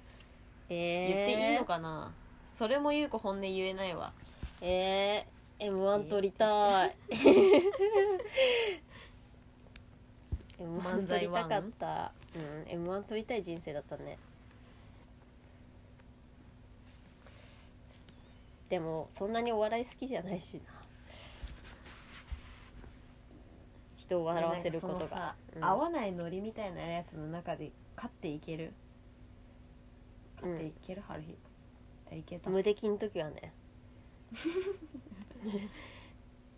[0.68, 2.12] えー、言っていいのかな？
[2.54, 4.12] それも優子本音言えないわ。
[4.60, 6.96] えー、m 1取りたい。
[10.58, 12.12] m 1漫才撮りたかった。
[12.34, 14.18] うん m 1撮りたい人生だったね
[18.68, 20.60] でもそんなにお笑い好きじゃないしな。
[23.96, 25.34] 人を笑わせることが。
[25.52, 28.72] そのさ合わないノリみたいなやつの中で勝っていける？
[30.42, 31.36] うん勝っていける春日。
[32.10, 32.50] あいけた。
[32.50, 33.52] 無敵の時はね。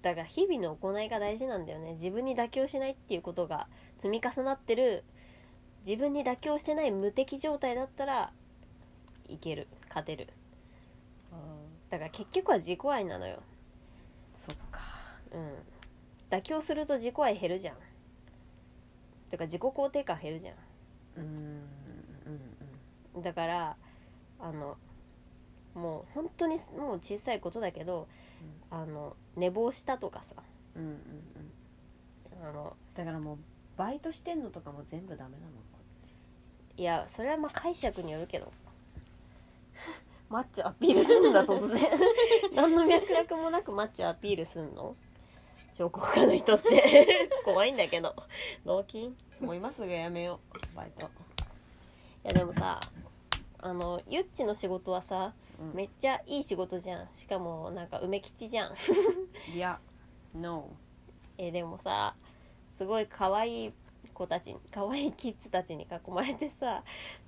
[0.03, 1.93] だから日々の行いが大事なんだよね。
[1.95, 5.05] 自分に妥協しないっていうことが積み重なってる。
[5.85, 8.33] 自分に妥協してない無敵状態だったら
[9.29, 9.69] いける。
[9.89, 10.29] 勝てる
[11.91, 13.43] だから結局は自己愛なのよ。
[14.47, 14.81] そっか。
[15.33, 15.55] うん。
[16.31, 17.77] 妥協すると自己愛減るじゃん。
[19.31, 20.53] だから自己肯定感減るじゃ
[21.17, 21.31] うんうん
[23.15, 23.23] うんん。
[23.23, 23.77] だから
[24.41, 24.77] あの
[25.75, 28.09] もう本当にもう小さいことだけど、
[28.71, 30.43] あの寝坊したとかさ。
[30.75, 32.49] うんうんうん。
[32.49, 33.39] あのだからもう
[33.77, 35.53] バイトしてんのとかも全部ダメなの？
[36.79, 38.53] いやそれはまあ解釈によるけど
[40.29, 41.91] マッチョアピールすんだ突然。
[42.55, 44.97] 何の脈絡もなくマッチョアピールすんの？
[45.79, 47.31] 彫刻家の人って。
[47.45, 48.15] 怖いんだけど。
[48.65, 50.41] 脳筋いもう今すぐやめよ
[50.73, 50.77] う。
[50.77, 51.09] バイト。
[52.25, 52.81] やでもさ
[53.59, 55.75] あのゆっちの仕事はさうん。
[55.75, 57.09] めっちゃいい仕事じゃん。
[57.15, 58.75] しかもなんか梅吉じゃん。
[59.55, 59.79] いや
[60.35, 60.71] No
[61.39, 62.15] えでもさ
[62.77, 63.73] すごい可愛い
[64.13, 66.83] 子たちに可愛いキッズたちに囲まれてさ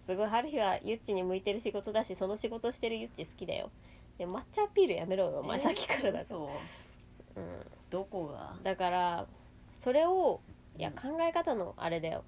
[0.09, 0.27] すごい。
[0.27, 3.71] 春日はゆっちに向いてる仕事だしその仕事してるゆっち好きだよ。
[4.17, 6.51] で抹茶アピールやめろよお前、さっきからだと、そ
[7.37, 7.41] う。
[7.41, 8.57] うん、どこが？
[8.65, 9.27] だから
[9.85, 10.41] それを
[10.79, 10.95] いやうん。
[10.95, 12.25] 考え方のあれだよ。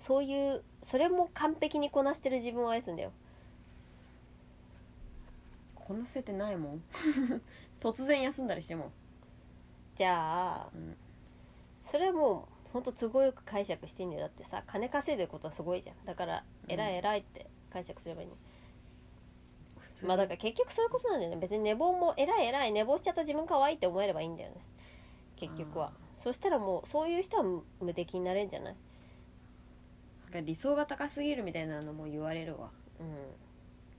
[0.00, 3.12] そういうそれも完璧にこなしてる自分を愛すんだよ。
[5.76, 6.82] こなせてないもん。
[7.80, 8.90] 突然休んだりしても。
[9.96, 10.96] じゃあ、うん。
[11.86, 14.24] それはもうほんと都合よく解釈していいんだよ。
[14.24, 15.96] だってさ金稼いでることはすごいじゃん。
[16.04, 16.70] だからうん。
[16.70, 18.34] 偉い偉いって解釈すればいいの、
[20.06, 21.38] まあだから結局そういうことなんだよね。
[21.40, 24.56] 別に寝坊も偉い偉い寝坊しちゃった自分可愛いって思えればいいんだよね。
[25.36, 25.92] 結局は。
[26.22, 28.76] そしたらもうそういう人は無無敵になれるんじゃない？
[30.24, 32.68] なんか理想が高すぎるみたいなのも言われるわ。
[33.00, 33.06] うん。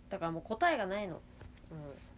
[0.09, 1.19] だからもう答えがないの。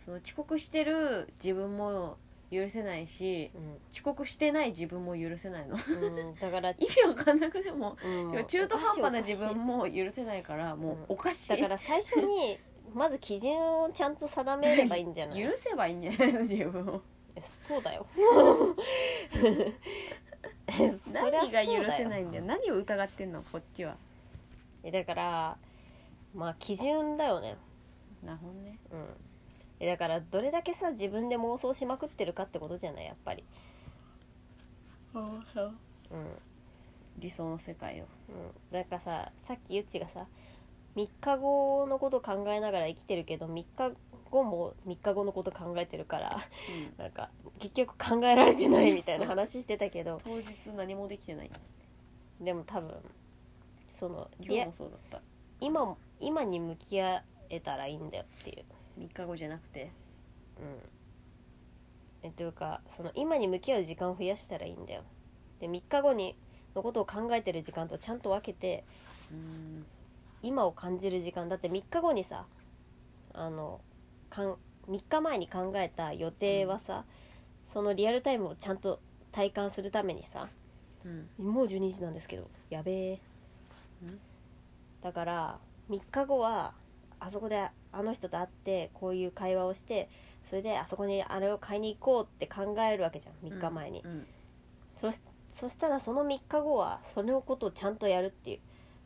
[0.04, 2.18] その遅刻してる自分も
[2.52, 3.52] 許せないし
[3.92, 5.76] 遅刻してない自分も許せないの。
[5.88, 8.46] うん、うん、だから、 意味わかんなくてもうん。
[8.46, 12.58] 中途半端な自分も許せないからもうおかしい、だから最初に
[12.94, 13.52] まず基準
[13.84, 15.42] をちゃんと定めればいいんじゃない？
[15.48, 17.02] 許せばいいんじゃないの自分を。
[17.36, 18.06] え そうだよ。
[21.12, 22.44] 何が許せいないんだよ。
[22.46, 23.96] 何を疑ってんのこっちは。
[24.92, 25.58] だから
[26.34, 27.58] まあ基準だよね。
[28.24, 28.80] なるほどね。
[28.92, 29.06] うん
[29.80, 33.06] えだからどれだけさ自分で妄想しまくってるかってことじゃない？
[33.06, 33.44] やっぱり。
[35.14, 35.40] うん。
[37.18, 38.06] 理想の世界を。
[38.30, 40.26] うん、だからささっきゆっちがさ
[40.96, 43.66] 3日後のこと考えながら生きてるけど3日
[44.32, 46.40] 後も3日後のこと考えてるから
[46.98, 50.22] なんか結局考えられてないみたいな話してたけど。
[50.24, 51.52] 当日何もできてない。
[52.40, 52.94] でも多分
[54.00, 55.22] その今日もそうだった。
[55.60, 58.64] 今も今に向き合えたらいいんだよっていう
[59.00, 59.92] 3日後じゃなくて。
[60.60, 60.90] うん。
[62.22, 65.04] えというかその今に向き合う時間を増やしたらいいんだよ。
[65.60, 66.36] で3日後に
[66.76, 68.84] のことを考えてる時間とちゃんと分けて
[69.32, 69.86] うん
[70.42, 72.46] 今を感じる時間だって3日後にさ
[73.34, 73.82] あの
[74.30, 74.56] かん
[74.90, 77.06] 3日前に考えた予定はさ、
[77.72, 79.00] そのリアルタイムをちゃんと
[79.32, 80.50] 体感するためにさ
[81.06, 81.46] うん。
[81.46, 83.14] もう12時なんですけどやべえ。
[83.16, 83.20] ん。
[85.02, 85.60] だから
[85.90, 86.74] 3日後は
[87.20, 90.10] あそこであの人と会ってこういう会話をして
[90.50, 94.26] それであそこにあれを買いに行こうって考えるわけじゃん3日前に、うん
[95.00, 95.22] そし
[95.58, 98.60] そしたらその3日後はそのことをちゃんとやるっていう。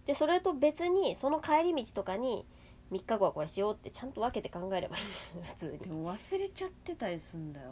[0.06, 2.46] でそれと別にその帰り道とかに
[2.91, 5.80] 3日後はこれしようってちゃんと分けて考えればいいんじゃない普通に。
[5.80, 7.72] でも忘れちゃってたりすんだよ。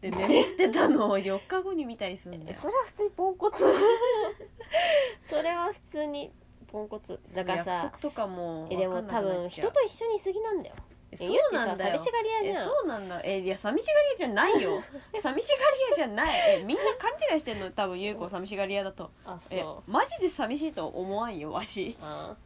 [0.00, 2.44] で メモってたのを4日後に見たりすんだよ。
[2.48, 3.64] えそれは普通にポンコツ。
[5.28, 6.32] それは普通に
[6.70, 7.70] ポンコツだからさ。
[7.72, 10.74] 約束とかもえでも多分人と一緒にいすぎなんだよ。
[11.12, 12.64] ええそうなんだ寂しがり屋えじゃん。
[12.68, 13.20] そうなんだ。
[13.24, 14.82] えいや寂しがり屋じゃないよ。
[15.22, 16.60] 寂しがり屋じゃない。
[16.60, 17.70] えみんな勘違いしてんの？
[17.72, 19.10] 多分優子寂しがり屋だと。
[19.24, 19.90] あえそう。
[19.90, 21.96] マジで寂しいと思わんよわし。
[22.00, 22.36] あ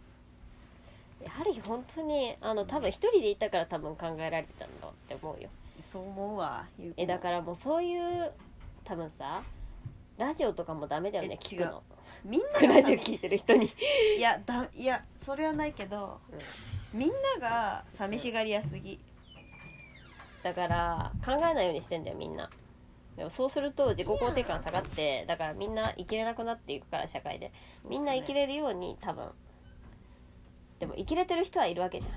[1.23, 5.49] やはり本当にあの多分一人でいたから多分考えられてたんだって思うよ。
[5.93, 8.33] そう思うわ優子えだからもうそういう
[8.85, 9.43] 多分さ
[10.17, 11.83] ラジオとかもダメだよねえ聞くの
[12.25, 13.73] みんながラジオ聞いてる人に。
[14.17, 16.21] いやだいやそれはないけど、
[16.93, 17.11] みん
[17.41, 18.99] なが寂しがり屋すぎ、
[20.43, 22.51] だから考えないようにしてんだよみんな。
[23.17, 27.53] でもそうすると自己肯定感下がってだからみんな生きれなくなっていくから社会で。
[27.89, 29.31] みんな生きれるように多分。
[30.81, 32.13] でも生きれてる人はいるわけじゃん。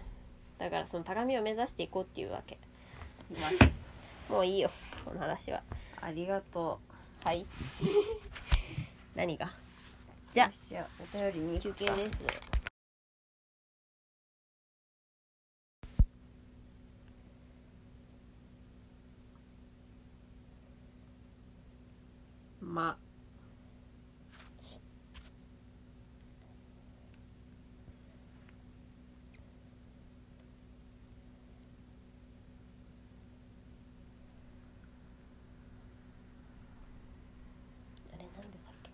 [0.57, 2.57] だからその高みを目指していこうっていうわけ。
[3.29, 3.51] ま
[4.35, 4.71] もういいよ
[5.05, 5.61] この話は。
[6.01, 6.79] あありがと
[7.23, 7.45] はい。
[9.15, 9.45] 何が？
[9.45, 9.49] う
[10.37, 10.87] じゃあ。
[10.99, 12.17] お便りに休憩です
[22.61, 22.99] ま。
[38.13, 38.91] あれなんでだっけ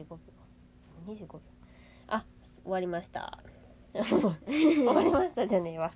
[0.00, 0.49] ？35秒
[1.14, 1.40] 25秒。
[2.08, 2.24] あ
[2.62, 3.38] 終わりました。
[3.92, 5.92] 終わりましたじゃねえわ。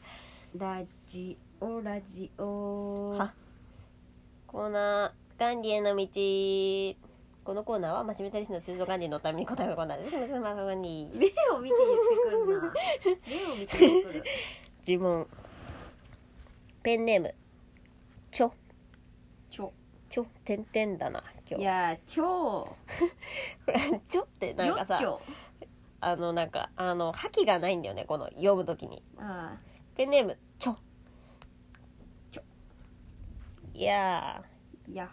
[0.57, 3.11] ラジオラジオ。
[3.11, 3.33] は？
[4.47, 6.05] コーナーガンディへの道。
[7.45, 10.11] このコーナーは真面目タリスの通常ガンディのために答えるコーナーです。
[10.11, 12.73] すみませんまさガンディ目を見て言ってくんな。
[13.29, 14.25] 目を見て言ってくる。
[14.87, 15.27] 呪文。
[16.83, 17.35] ペンネーム。
[18.31, 18.53] ちょ
[20.15, 21.63] ちょてんてんだな今日。
[21.63, 22.23] いや超。
[23.67, 25.19] これちょってなんかさ
[26.01, 29.03] あのなんかあの覇気がないんだよねこの読むときに。
[29.19, 29.59] あ
[29.97, 30.77] ペンネームちょ
[32.31, 32.43] ちょ
[33.75, 34.93] いやー。
[34.93, 35.11] いや、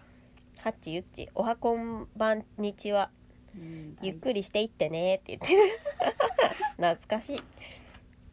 [0.57, 1.29] ーハッチユッチ。
[1.33, 3.09] おはこんばんにちは。
[3.55, 5.79] うんゆっくりしていってねって言ってる。
[6.77, 7.43] 懐かしい。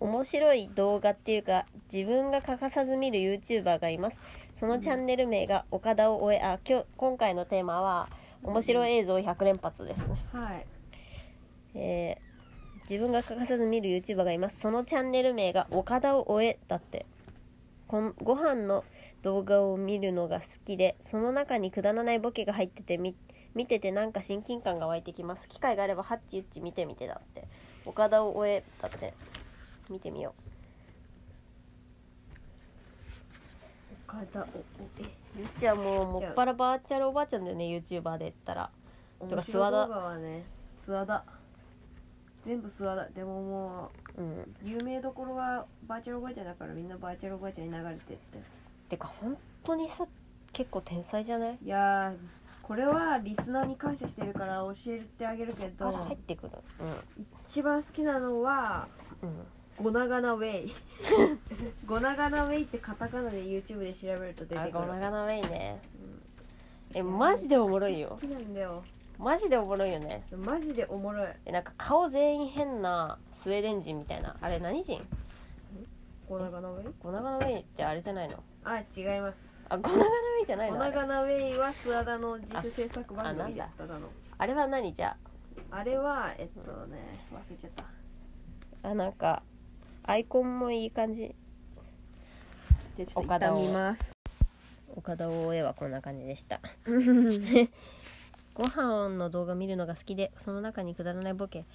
[0.00, 4.18] 面白い動画っていうか自分が欠かさず見る YouTuber がいます
[4.58, 8.08] そのチャンネル名が岡田を終えあ今日今回のテーマは
[8.42, 10.66] 面白い映像100連発ですね、はい。
[11.74, 12.28] えー
[12.90, 14.60] 自分が欠かさず見る YouTuber がいます。
[14.60, 17.04] そのチャンネル名が岡田を終えだって。
[17.86, 18.82] こんご飯の
[19.22, 23.14] 動画を見るのが好きでその中にくだらないボケが入っててみ
[23.54, 25.46] 見ててなんか親近感が湧いてきます。
[25.48, 27.46] 機会があればハッチユッチ見てみてだって。
[27.84, 29.12] 岡田を終えだって。
[29.90, 30.32] 見てみよ
[34.08, 34.46] 岡田おお
[34.98, 35.02] え
[35.36, 38.70] うユッチはもうもっぱらバーチャルおばあちゃんだよね YouTuber で言ったら。
[39.20, 40.44] 諏訪田はね
[40.86, 41.24] 諏訪田
[42.46, 44.38] 全部諏訪田でももうん。
[44.40, 48.38] う有名どころはバーチャルおばあちゃんだからみんなバーチャルおばあちゃんに流れてって。
[48.88, 50.06] てか本当にさ
[50.52, 51.58] 結構天才じゃない？
[51.62, 52.16] いやー
[52.62, 56.52] これはリスナーに感謝してるから教えてあげるけど入ってくる
[57.48, 58.88] 一番好きなのは
[59.22, 59.36] うんうん
[59.82, 60.74] ゴナガナウェイ
[61.86, 65.80] ゴナガナウェイってカタカナで YouTube で調べると出てくあるゴナガナウェイね。
[66.92, 66.98] うん。
[66.98, 68.18] えマジでおもろいよ。
[68.20, 68.82] 好きなんだよ。
[69.18, 70.24] マジでおもろいよね。
[70.36, 71.28] マジでおもろい。
[71.44, 74.36] えなんか顔全員変なスウェーデン人みたいな。
[74.40, 75.00] あれ何人？
[76.28, 78.42] ゴナガナウェイゴナガナウェイってあれじゃないの？
[78.64, 79.38] あ違います。
[79.68, 80.82] あゴナガナウェイじゃないゴの？
[80.82, 83.66] あれナガナウェイは諏訪田の自主制作番組での。
[84.38, 84.54] あれ？
[84.54, 84.92] は何？
[84.92, 85.16] じゃ
[85.70, 85.84] あ。
[85.84, 87.84] れはえっとね忘れちゃった。
[88.88, 89.42] ああなんか
[90.08, 91.34] アイコンもいい感じ。
[92.96, 93.58] じゃあちょっと岡田を。
[93.58, 94.10] 一旦見ます。
[94.96, 96.60] 岡田大江はこんな感じでした。
[98.54, 101.66] ご飯の動画見るのが好きでその中にくだらないボケ。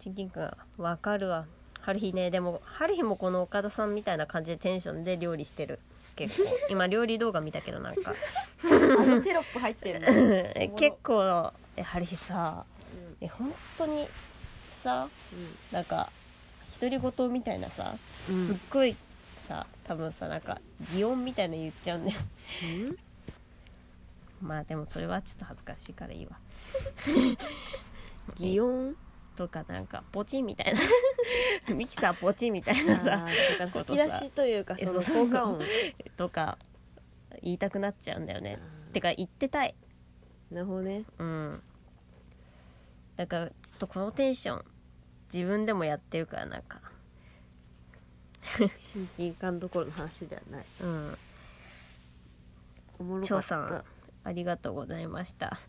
[0.00, 1.46] 親近感がわかるわ。
[1.80, 2.30] 春日ね。
[2.30, 5.78] でも春日もこの岡田さんみたいな感じでテンションで料理してる。
[6.14, 6.44] 結構。
[6.68, 8.12] 今料理動画見たけどなんか。
[8.68, 10.76] あのテロップ入ってる。
[10.76, 11.54] 結構。
[11.74, 12.66] え春日さ
[13.22, 14.06] え本当に
[14.82, 15.08] さ
[15.72, 16.12] なんか
[16.80, 17.96] 独り言みたいなさ、
[18.28, 18.46] うん。
[18.46, 18.96] すっごい
[19.48, 20.60] さ多分さなんか
[20.92, 22.18] 擬音みたいなの言っちゃうんだよ。
[24.40, 26.38] まあでもそれはちょっと恥ずかしいからいいわ。
[28.36, 28.94] 擬音
[29.36, 30.80] とかなんかポチンみたいな。
[31.74, 33.26] ミキサーポチンみたいなさ
[33.72, 35.60] 吹き出しというかえその効果音。
[36.16, 36.58] とか
[37.42, 38.58] 言いたくなっちゃうんだよね。
[38.92, 39.74] てか言ってたい。
[40.50, 41.04] なるほどね。
[41.18, 41.62] うん。
[43.16, 44.64] だからちょっとこのテンション
[45.32, 46.80] 自分でもやってるからなんか。
[48.58, 50.66] 親近感どころの話ではない。
[50.80, 51.18] うん。
[52.98, 53.84] おもろかっ張さんた
[54.24, 55.60] ありがとうございました。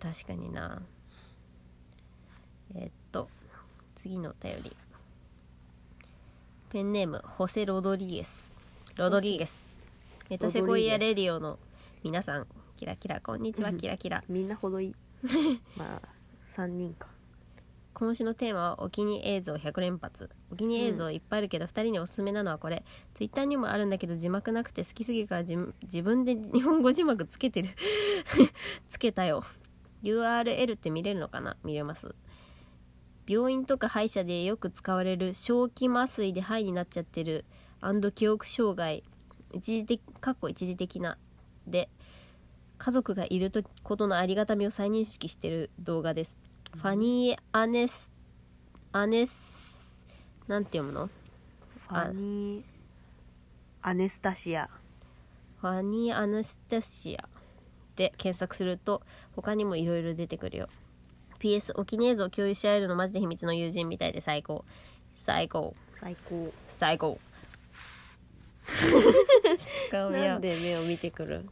[0.00, 0.82] 確かにな。
[2.74, 3.28] えっと
[3.96, 4.76] 次のお便り。
[6.70, 8.52] ペンネームホセ・ロドリゲス。
[8.96, 9.64] ロドリゲス。
[10.28, 11.58] メタセコイアレディオの
[12.02, 12.46] 皆さん。
[12.76, 13.96] キラキラこんにちはうんキラ。
[13.96, 14.94] キラみんなほどいい。
[15.76, 16.08] まあ
[16.54, 17.08] 3人か
[17.98, 20.28] 今週のテーマはお気に入り映像100連発。
[20.52, 22.84] お気に映像いっぱいあるけど2人におすすめなのはこれ、
[23.14, 27.70] ツイッターにもあるんだけど字幕なくて好きすぎるから自自分で 日本語字幕つけてる。
[28.90, 29.44] つけたよ。
[30.02, 31.56] URL って見れるのかな？
[31.64, 32.14] 見れます。
[33.26, 37.46] 病院とか歯医者でよく使われる小気麻酔で肺になっちゃってる
[38.14, 39.04] 記憶障害。
[39.54, 41.16] 一時的かっこ一時的な。
[41.66, 41.88] で
[42.76, 46.36] 家族がいるとことのありがたみを再認識してる動画です、
[46.76, 48.12] ファニー・アネス
[48.92, 49.32] アネス
[50.46, 51.06] なんて読むの？
[51.88, 52.62] ファニー
[53.82, 54.68] アネスタシア。
[55.60, 57.28] ファニー・アネスタシア。
[57.96, 59.02] で検索すると
[59.34, 60.68] 他にもいろいろ出てくるよ。
[61.40, 64.64] PS お気に入り映像共有し合えるのマジで秘密の友人みたいで最高。
[65.14, 65.74] 最高。
[66.00, 66.52] 最高。
[66.78, 67.18] 最高。
[69.90, 71.48] 顔なんで目を見てくる？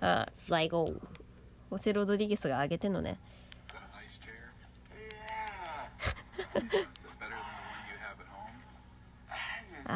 [0.00, 0.92] あ最高。
[1.70, 3.18] ホセ・ロドリゲスが上げてんのね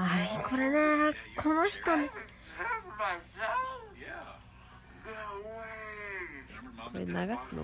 [0.00, 1.80] あーこれねこの人。
[6.92, 7.14] これ流す
[7.54, 7.62] の?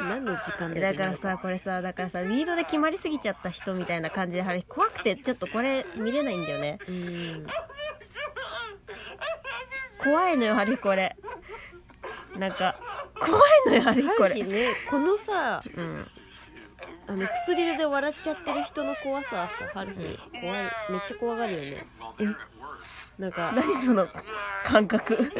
[0.08, 6.78] 何の時間でだからさこれさだからさリードで決まりすぎちゃった人みたいな感じで怖くてちょっとこれ見れないんだよね。
[6.86, 7.46] うん。
[10.02, 11.16] 怖いのよハリーこれ
[12.36, 12.76] なんか
[13.18, 16.06] 怖いのよハリーこれねこのさうん
[17.06, 20.62] あの薬で笑っちゃってる人の怖さはさ春日怖い。
[20.90, 21.86] めっちゃ怖がるよね.
[23.18, 24.08] なんか何その
[24.64, 25.30] 感覚？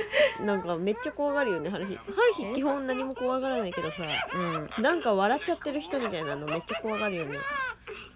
[0.44, 1.96] なんかめっちゃ怖がるよね春日。
[1.96, 3.96] 春日基本何も怖がらないけどさ
[4.34, 4.82] うん。
[4.82, 7.38] なんか笑っちゃってる人みたいなのめっちゃ怖がるよね。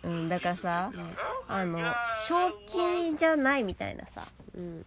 [0.05, 0.93] うん、だからさ、
[1.49, 1.79] あの
[2.29, 4.29] 正気じゃないみたいなさ。
[4.55, 4.85] うん。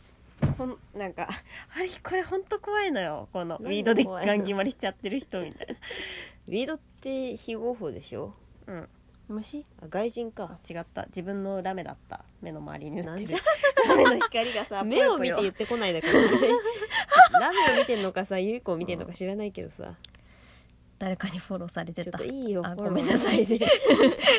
[0.57, 1.28] こんなんか
[1.76, 3.28] あれこれほんと怖いのよ。
[3.34, 5.68] このウ何ィードでガン決まりしちゃってる人みたい
[6.47, 8.28] ウィードって非合法でしょ？
[8.28, 8.34] な
[8.72, 8.89] うん。
[9.36, 9.65] 虫？
[9.82, 11.05] あ外人あか違った。
[11.05, 12.22] 自分のラメだった。
[12.41, 13.15] 目の周りに塗ってる。
[13.15, 13.39] なんじゃ？
[13.88, 16.30] ラメの光がさ 目を見て言ってこないだからね
[17.39, 19.93] ラメを見てんのかさゆい子を見てんのか知らないけどさ。
[20.99, 23.59] 誰かにフォローされてちょったといいよごめんなさいね。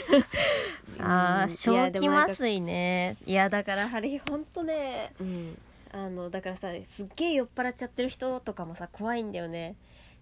[1.00, 3.16] あうんー正気いやでもなんか麻酔ね。
[3.26, 5.58] いやだからハリーほんとねうん。
[5.90, 9.74] あのだからさすっげえ酔っ払っちゃってる人とかもさ怖いんだよね。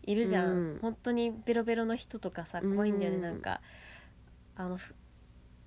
[0.04, 0.78] いるじゃん、うん。
[0.80, 3.22] 本当にベロベロの人とかさ怖いんだよね、うん。
[3.22, 3.60] なんか
[4.60, 4.94] あのふ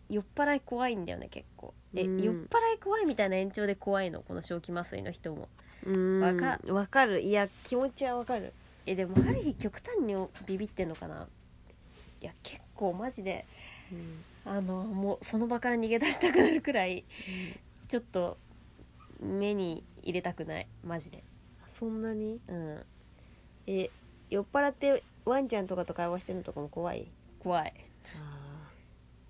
[0.10, 1.74] 酔っ払い怖いんだよね結構。
[1.96, 2.22] え、うん。
[2.22, 4.22] 酔っ払い怖いみたいな延長で怖いの？
[4.22, 5.50] この正気麻酔の人も。
[5.84, 6.22] うん。
[6.22, 7.22] わかわかる。
[7.22, 8.54] いや気持ちはわかる。
[8.86, 10.16] えでもハリー極端に
[10.46, 11.28] ビビってんのかな？
[12.22, 13.46] いや結構マジで。
[14.46, 17.04] あのもうその場から逃げ出したくなるくらい
[17.88, 18.38] ちょっと
[19.20, 20.68] 目に入れたくない。
[20.86, 21.24] マジで。
[21.80, 22.40] そんなに？
[22.48, 22.84] うん。
[23.66, 23.90] え
[24.30, 27.08] 酔っ払ってワンちゃんとかと会話してるのとかも怖い？
[27.40, 27.74] 怖い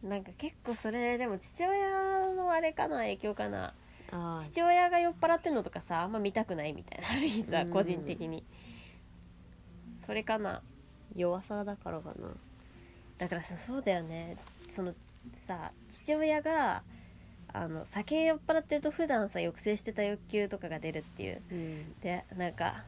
[0.04, 3.74] なんか結構それでも父親のあれかな影響かな。
[4.42, 7.70] 父親が酔っ払ってんのとかさあんま見たくないみたいなある日さうん。
[7.72, 8.44] 個人的に。
[10.06, 10.62] それかな。
[11.16, 12.36] 弱さだからかな。
[13.18, 14.38] だからさそうだよね。
[14.76, 14.94] その
[15.48, 16.84] さ父親が
[17.54, 21.42] あの酒酔っ払ってると普段さ抑制してた欲求とかが出るっていう。
[21.52, 22.00] うん。
[22.02, 22.84] でなんか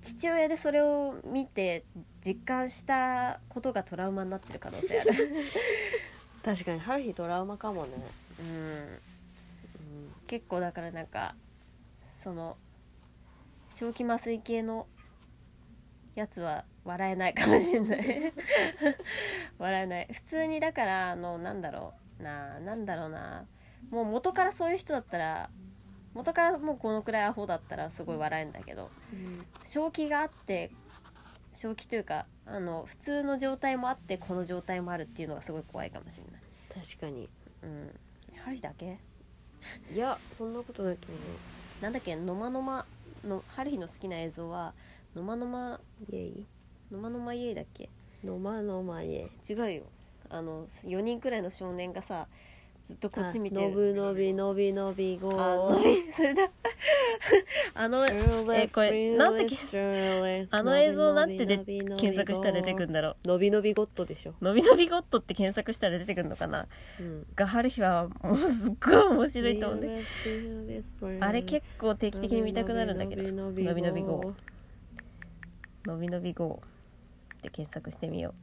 [0.00, 1.84] 父親でそれを見て
[2.26, 5.12] 実感したことがトラウマになってる可能性ある
[6.44, 7.90] 確かに春日トラウマかもね。
[8.40, 8.98] うん。
[10.26, 11.34] 結構だからなんか
[12.22, 12.56] その
[13.76, 14.86] 正気麻酔系の
[16.14, 18.32] やつは笑えないかもしれない。
[19.58, 20.08] 笑えない。
[20.12, 23.46] 普通にだからあのなんだろうななんだろうな。
[23.90, 25.50] もう元からそういう人だったら
[26.14, 29.46] 元からもうこのくらいアホだったらすごい笑えんだけどうん。
[29.64, 30.70] 正気があって
[31.54, 36.42] 正気というかあの普通の状態もあってこの状態もあるっていうのがすごい怖いかもしれない。
[36.86, 37.28] 確かに。
[37.62, 37.90] うん。
[38.44, 38.98] 針だけ？
[39.94, 41.16] いやそんなことないと思
[41.80, 42.16] なんだっけ？
[42.16, 42.86] のまのま
[43.24, 44.74] のハリーの好きな映像は
[45.14, 45.80] のまのまう
[46.10, 46.46] イエイ？
[46.90, 47.88] のまのまイエイだっけ？
[48.24, 49.82] のまのまえ違うよ。
[50.28, 52.26] あの4人くらいの少年がさ
[52.92, 55.80] ずっとこっち見てのぶのびのびのびごあの
[56.14, 56.50] それだ。
[57.74, 66.66] あのえこれなんてあの映像なんてで検索したら出てくるんだろのびのびゴッドでしょ、うのびのびゴッドって検索したら出てくるのかな？
[67.00, 70.82] うん、がハルヒはもうすっごい面白いと思うんで。
[71.20, 74.02] あれ結構定期的に見たくなるんだけどののびのび。
[74.02, 74.34] 号
[75.86, 76.60] のびのび GO
[77.38, 78.34] って検索してみよ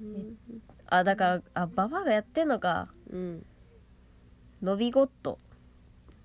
[0.00, 0.04] う。
[0.04, 2.88] うんあだからあババアがやってんのか。
[3.10, 3.46] うん。
[4.62, 5.38] のびゴット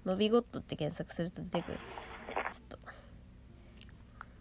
[0.05, 1.77] のびゴットって検索すると出てくる。
[2.51, 2.79] ちょっ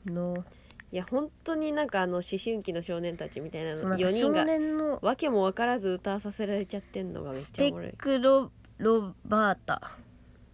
[0.04, 0.10] と。
[0.12, 0.44] の。
[0.92, 7.88] いや本当になんかあの思春期の少年たちみたいなのそうなんか4人が少年のわけも分からず歌わさせられちゃってんのがめっちゃおもろい。
[7.90, 9.98] ッ、クロロバータ。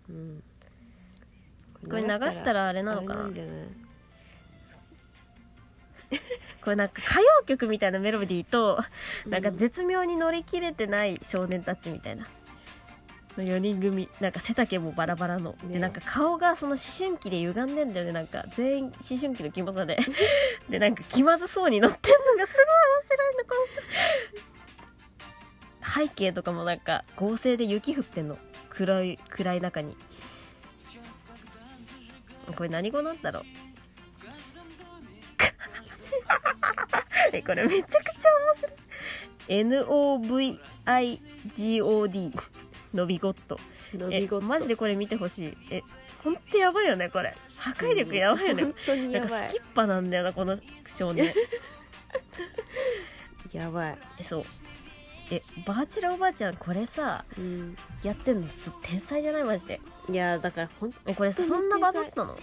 [0.08, 0.42] うん、
[1.88, 3.81] これ流したらあれなのかあれななんじゃない？
[6.62, 8.82] これなんか歌謡曲みたいなメロディーと
[9.26, 12.28] なんか絶妙に乗り切れてない少年たちみたいな。
[13.36, 14.08] の4人組。
[14.20, 15.74] なんか背丈もバラバラの、ね。
[15.74, 18.12] でなんか顔がその思春期で歪んでんだよね。
[18.12, 19.98] なんか全員思春期のキモさで。
[20.68, 23.44] でなんか気まずそうに乗ってんのがすごい面白いの。
[23.44, 23.54] こ
[25.88, 28.38] の背景とかもなんか合成で雪降ってんの。
[28.70, 29.96] 暗い暗い中に。
[32.56, 33.44] これ何語なんだろう
[37.32, 38.00] えこれめちゃくちゃ
[38.44, 38.72] 面白い。
[41.46, 42.32] NOVIGOD
[42.94, 43.58] のびごっと。
[43.94, 44.46] え伸びごと。
[44.46, 45.56] マジでこれ見てほしい。
[45.70, 45.82] え
[46.22, 47.34] ほんとやばいよねこれ。
[47.56, 49.50] 破壊力やばいよね、本当になんかやばい。
[49.50, 50.58] スキッパなんだよなこの
[50.98, 51.32] 少年
[53.52, 54.44] やばい、えそう。
[55.30, 59.80] えバーチャルおばあちゃんこれさうん、やってんのす天才じゃないマジで。
[60.10, 62.36] いやだからほんえこれそんなバズったの？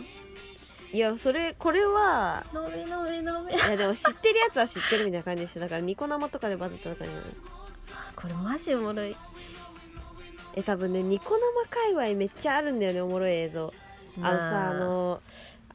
[0.92, 7.06] いやそれこれはのびのびのびいやでも知ってるやつは知ってるみたいな感じでしょだからニコ生とかでバズったとか
[8.16, 9.16] これマジおもろい。
[10.56, 13.74] え多分ねニコ生界隈めっちゃあるんだよねおもろい映像。
[14.22, 14.74] あのさあ。
[14.74, 15.22] の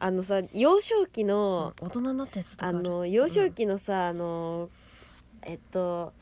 [0.01, 4.69] あのさ幼少期の、大人になったやつあるの幼少期のさ、あの
[5.43, 6.13] えっと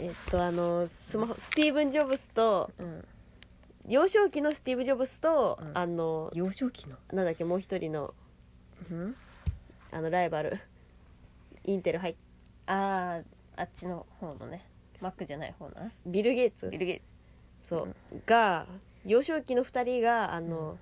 [0.00, 3.04] えっとあのスマホスティーブン・ジョブスとうん
[3.88, 5.78] 幼少期のスティーブ・ジョブスと、うん。
[5.78, 6.96] あの幼少期の？
[7.12, 8.14] なんだっけもう一人の
[8.90, 9.16] うん？
[9.90, 10.58] あのライバル。
[11.64, 12.14] インテル入っ
[12.66, 13.20] あ
[13.56, 14.64] ああっちの方のね。
[15.00, 16.68] マックじゃない方なビル・ゲイツ。
[16.70, 17.06] ビル・ゲイツ。
[17.68, 17.94] そう、
[18.26, 18.66] が
[19.04, 20.78] 幼少期の2人があの、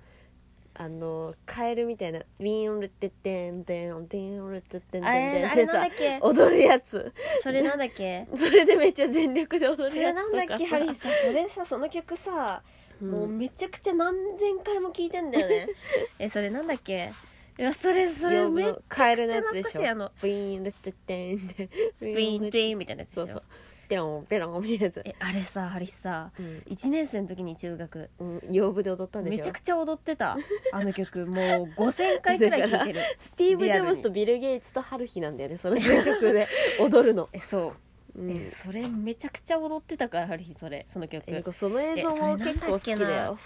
[0.73, 5.05] あのカエルみたいな「ウィンルテッテンテンテンルテッテンテンテン」
[5.51, 15.67] あれってさなんだっけ踊るやつそれなんだっけそれでめっちゃ全力で踊そるやれなんつとかさだっけハリーさそれさその曲さ、うんもうめちゃくちゃ何千回も聴いてんだよね。
[16.19, 17.11] えそれなんだっけ？
[17.59, 19.89] いやそれそれめっちゃカエルくちゃのやつでしょ。
[19.89, 21.69] あのウィンルテッテンテン
[22.01, 23.25] ウィーンディーンみたいなやつでしょ。
[23.27, 23.43] そうそう。
[23.89, 25.01] ペロンペロンみたいなやつ。
[25.05, 26.45] えあれさハリーさうん。
[26.67, 28.09] 1年生の時に中学。
[28.19, 30.37] うん洋舞で踊ったんでめちゃくちゃ踊ってた
[30.71, 31.25] あの曲。
[31.25, 31.41] も
[31.77, 33.01] う5000回くらい聴いてる。
[33.21, 36.47] スティーブ・ジョブスとビル・ゲイツとハルヒなんだよねその曲で。
[36.79, 37.61] 踊るの、えそう。
[37.69, 37.73] うん
[38.19, 41.23] えそれめちゃくちゃ踊ってたからハリーそれその曲。
[41.27, 43.37] えその映像も結構好きだよ。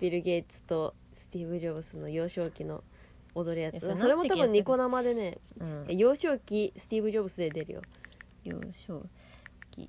[0.00, 2.82] ビル・ゲイツとスティーブ・ジョブスの幼少期の
[3.34, 3.76] 踊るやつ。
[3.76, 5.86] えそれも多分ニコ生でねうん。
[5.96, 7.82] 幼少期スティーブ・ジョブスで出るよ。
[8.44, 9.02] 幼少
[9.70, 9.88] 期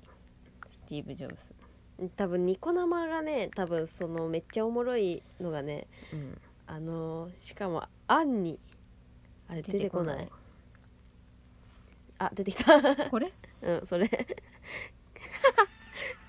[0.70, 6.38] スティーブ・ジョブス多分ニコ生がね多分そのめっちゃおもろいのがねうん。
[6.66, 8.58] あのしかもアンに
[9.48, 10.28] あれ出てこない。
[12.18, 13.08] あ出てきた。
[13.10, 13.32] これ？
[13.62, 14.08] うんそれ。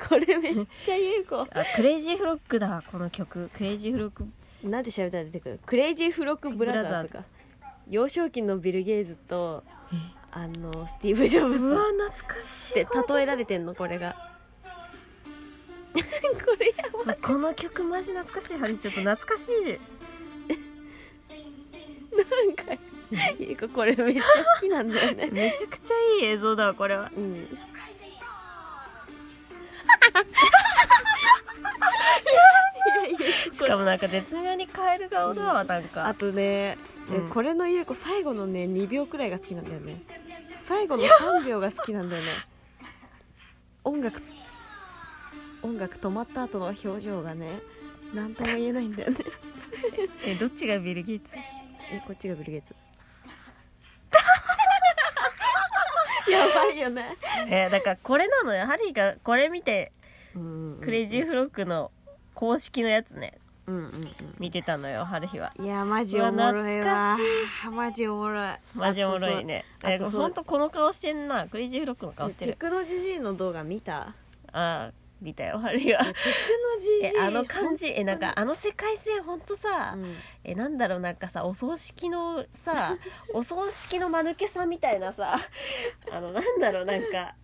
[0.10, 1.42] これめっちゃ優子。
[1.42, 3.50] あクレイジーフロッグだこの曲。
[3.56, 4.26] クレイジーフロッグ。
[4.64, 5.60] なんで調べたら出てくる？
[5.66, 7.24] クレイジーフロッグブラザーズか。
[7.90, 9.64] 幼少期のビル・ゲイツと
[10.32, 12.82] あのスティーブ・ジョブスうわ懐かしい。
[12.82, 14.16] って例えられてんのこれが。
[15.94, 16.00] こ
[16.60, 16.76] れや
[17.06, 17.18] ばい。
[17.18, 18.80] この曲マジ懐かしいハリー。
[18.80, 19.80] ちょっと懐かしい。
[22.16, 22.64] なんか
[23.39, 25.30] 優子これめっちゃ好きなんだよね。
[25.34, 27.12] めちゃくちゃいい映像だわこれは。
[27.16, 27.47] うん。
[33.51, 36.07] しかもなんか絶妙にカエル顔だわなんか。
[36.07, 36.78] あとね、
[37.12, 37.30] えうん。
[37.30, 40.03] これの優子最後のね2秒くらいが好きなんだよね。
[40.64, 42.45] 最後の3秒が好きなんだよね。
[43.84, 44.22] 音楽
[45.62, 47.60] 音楽止まった後の表情がね
[48.14, 49.18] 何とも言えないんだよね。
[50.24, 51.32] えどっちがビル・ゲイツ？
[51.91, 52.76] えこっちがビル・ゲイツ
[56.32, 57.18] やばいよね。
[57.50, 58.66] えだからこれなのよ。
[58.66, 59.92] ハリーがこれ見て
[60.36, 61.92] うんクレイジーフロックの
[62.34, 63.38] 公式のやつね。
[63.68, 65.54] うんうん見てたのよハルヒは。
[65.58, 67.18] うんいやマジおもろいわ。
[67.68, 68.54] うマジおもろい。
[68.74, 69.64] マジおもろいね。
[69.84, 74.14] えあとそうほんとこの顔してんなクレイジーフロックの顔してるテクノジジイの動画見たあ
[74.54, 74.92] あ
[75.22, 77.88] 見たよハルヒはテクノジジイえあの感じ。
[77.88, 80.16] えなんかあの世界線ほんとさ、うん。
[80.44, 82.98] えなんだろうなんかさお葬式のさ
[83.34, 85.40] お葬式の間抜けさんみたいなさ
[86.12, 87.36] あのなんだろうなんか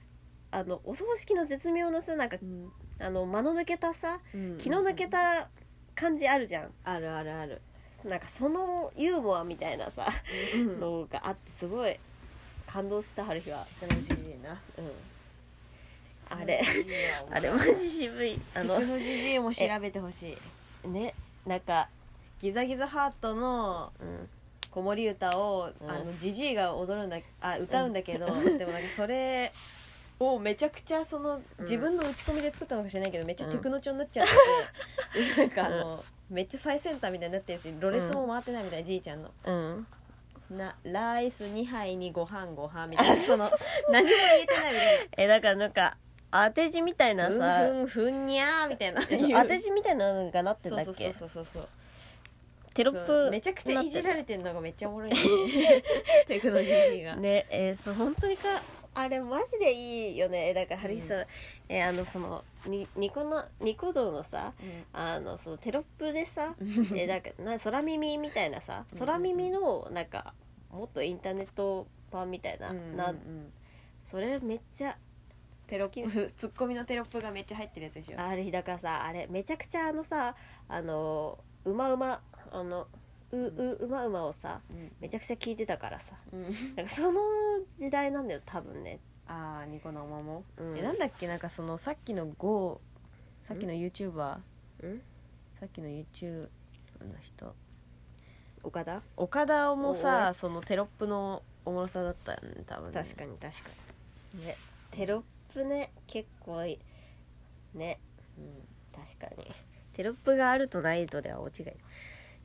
[0.51, 2.71] あのお葬式の絶妙なさなんかうん。
[2.99, 5.49] あの間の抜けたさうん気の抜けた
[5.95, 6.73] 感じあるじゃん。
[6.85, 7.61] あるあるある。
[8.05, 10.07] なんかそのユーモアみたいなさ
[10.53, 10.79] うん。
[10.79, 11.99] のがあってすごい
[12.67, 13.67] 感動した春日は。
[13.81, 14.51] テクノジジイな。
[14.77, 14.91] うん
[16.29, 16.63] あれ。
[17.31, 18.39] あれマジ渋い。
[18.53, 20.37] あのテクノジジイも調べてほし
[20.85, 20.87] い。
[20.87, 21.13] ね
[21.45, 21.89] なんか
[22.41, 24.29] ギザギザハートのうん
[24.71, 25.89] 子守歌を、うん。
[25.89, 28.31] あのジジイが踊るんだあ歌うんだけど、で
[28.65, 29.53] もなんかそれ
[30.19, 31.63] をめちゃくちゃそのうん。
[31.63, 34.27] 自分の打ち込みで作ったのかもしれないけどめっちゃテクノ調になっちゃっ
[35.13, 39.31] てて、 なんかあの、めっちゃ最先端みたいになってるしろれつも回ってないみたいな、じいちゃんの。
[39.45, 39.87] うん。
[40.49, 43.49] なライス2杯にご飯ご飯みたいなその
[43.89, 45.97] 何も言えてないみたいえだからなんか
[46.31, 49.01] 当て字みたいなさふんふんにゃーみたいな。
[49.01, 49.07] 当
[49.47, 51.13] て字みたいなのがなってたっけ？
[51.17, 51.67] そうそうそうそう
[52.73, 55.17] テロップめちゃくちゃいじられれてんのがめっちゃおもろいね。
[56.27, 58.61] テクノロジーが、ねえーそう本当にか
[58.97, 60.53] あれマジでいいよね。
[60.53, 61.25] だからハリーさ、
[61.69, 64.51] えーあのそのにニコのニコ動のさ
[64.91, 70.33] あのそのテロップでさえーなんかな空耳みたいなさうん空耳のなんか
[70.69, 72.97] もっとインターネット版みたいな,、うんうんうん。
[72.97, 73.13] な
[74.05, 74.97] それめっちゃ
[75.67, 76.33] テロップ。
[76.37, 78.19] ツッコミのテロップがめっちゃ入ってるやつでしょ。
[78.19, 80.35] あれだからさあれめちゃくちゃあのさ
[80.67, 82.87] あのうまうまあの
[83.31, 84.91] うううまうまをさうん。
[84.99, 86.13] めちゃくちゃ聞いてたからさ。
[86.31, 86.43] うん。
[86.75, 87.21] なんかその
[87.77, 90.77] 時代なんだよ多分ね、ああニコ生も、うん。
[90.77, 92.79] えなんだっけなんかそのさっきの GO
[93.47, 94.37] さっきの YouTuber
[94.83, 95.01] うん？
[95.59, 96.49] さっきの YouTube の
[97.21, 97.53] 人。
[98.63, 99.01] 岡田？
[99.17, 103.03] 岡田もさそのテロップのおもろさだったよね多分ね。
[103.03, 103.49] 確かに確か
[104.35, 104.45] に。
[104.45, 104.57] ね。
[104.91, 105.21] テロッ
[105.55, 106.79] プね結構いい。
[107.77, 107.99] ね。
[108.37, 108.45] うん
[108.93, 109.49] 確かに。
[109.93, 111.65] テロップがあるとないとでは大違い。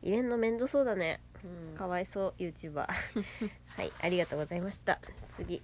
[0.02, 1.20] 入れんの面倒そうだね。
[1.44, 1.76] うん。
[1.76, 2.86] かわいそう YouTuber
[3.66, 5.00] はいありがとうございました。
[5.36, 5.60] 次。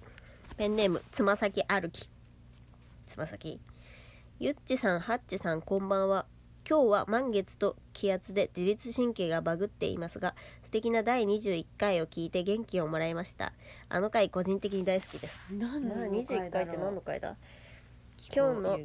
[0.57, 2.09] ペンネームつま先歩き。
[3.07, 3.61] つま先。
[4.39, 6.25] ゆっちさんはっちさんこんばんは。
[6.69, 10.35] 今日は満月と気圧で自律神経がバグっていますが
[10.67, 13.53] 素敵な第21回を聞いて元気をもらいました。
[13.87, 15.33] あの回個人的に大好きです。
[15.49, 17.37] 何な21回って何の回だ？
[18.35, 18.79] 今今日の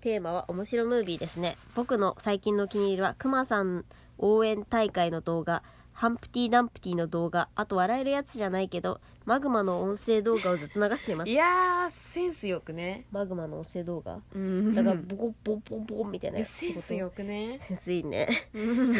[0.00, 1.58] テーマは面白ムービーですね。
[1.74, 3.84] 僕の最近のお気に入りはクマさん
[4.16, 5.62] 応援大会の動画
[5.92, 11.30] ハンプティ・ダンプティの動画あと笑えるやつじゃないけどマグマの音声動画をずっと流しています。
[11.30, 13.04] いやーセンスよくね。
[13.12, 14.20] マグマの音声動画。
[14.34, 14.74] うん。
[14.74, 16.52] だからボコボコボコボコみたいなやつ。
[16.52, 17.60] センスよくね。
[17.68, 18.48] センスいいね。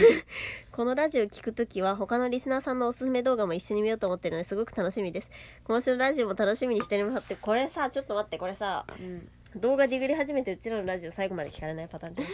[0.70, 5.30] このラジオ聞くときは他のリスナーさんのおすすめ動画も一緒に見ようと思ってるのですごく楽しみです。
[5.64, 7.24] 今週のラジオも楽しみにしております。
[7.24, 8.84] ってこれさちょっと待ってこれさ。
[9.00, 9.30] うん。
[9.56, 12.28] 動画ディグり始めてうちらのラジオ最後まで聞かれないパターンじゃん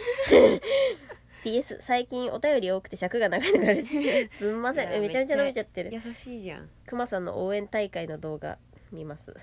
[1.45, 3.89] PS 最近お便り多くて尺が長いのがあるし
[4.39, 4.99] すんません。
[4.99, 5.91] めちゃめちゃ伸びちゃってる。
[5.93, 6.67] 優しいじゃん。
[6.87, 8.57] くまさんの応援大会の動画
[8.91, 9.25] 見ます。
[9.25, 9.33] ちょ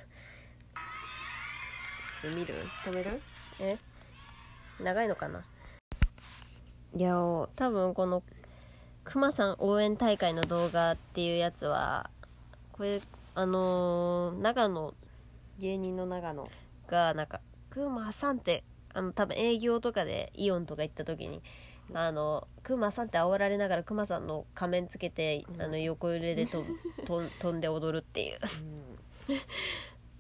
[2.29, 2.55] っと見る？
[2.85, 3.21] 止める？
[3.61, 3.79] え？
[4.81, 5.45] 長いのかな？
[6.97, 8.25] いや多分この
[9.05, 12.11] くまさん応援大会の動画っていうやつは
[12.73, 13.01] これ
[13.37, 14.93] あのー長野
[15.59, 16.51] 芸人の長野
[16.89, 17.41] がなんか
[17.71, 21.43] くまさんってあの多分営業とかでイオンとか行った時に
[21.95, 26.65] あのくまさんって煽られながらくまさんの仮面つけて、あの横揺れでと
[27.07, 28.39] とん飛んで踊るっていう。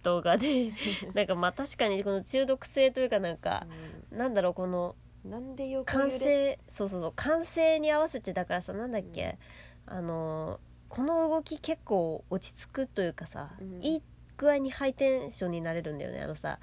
[0.02, 0.72] 動画で。
[1.14, 3.66] なんかまあ確かにこの中毒性というかなんか、
[4.10, 9.38] なんだろうこのなんでよ完成そうそうそう完成に合わせてだからさなんだっけ、
[9.86, 10.58] あの
[10.88, 13.82] この動き結構落ち着くというかさ、うん。
[13.82, 14.02] いい
[14.36, 16.58] 具合にハイテンションになれるんだよねあのさ。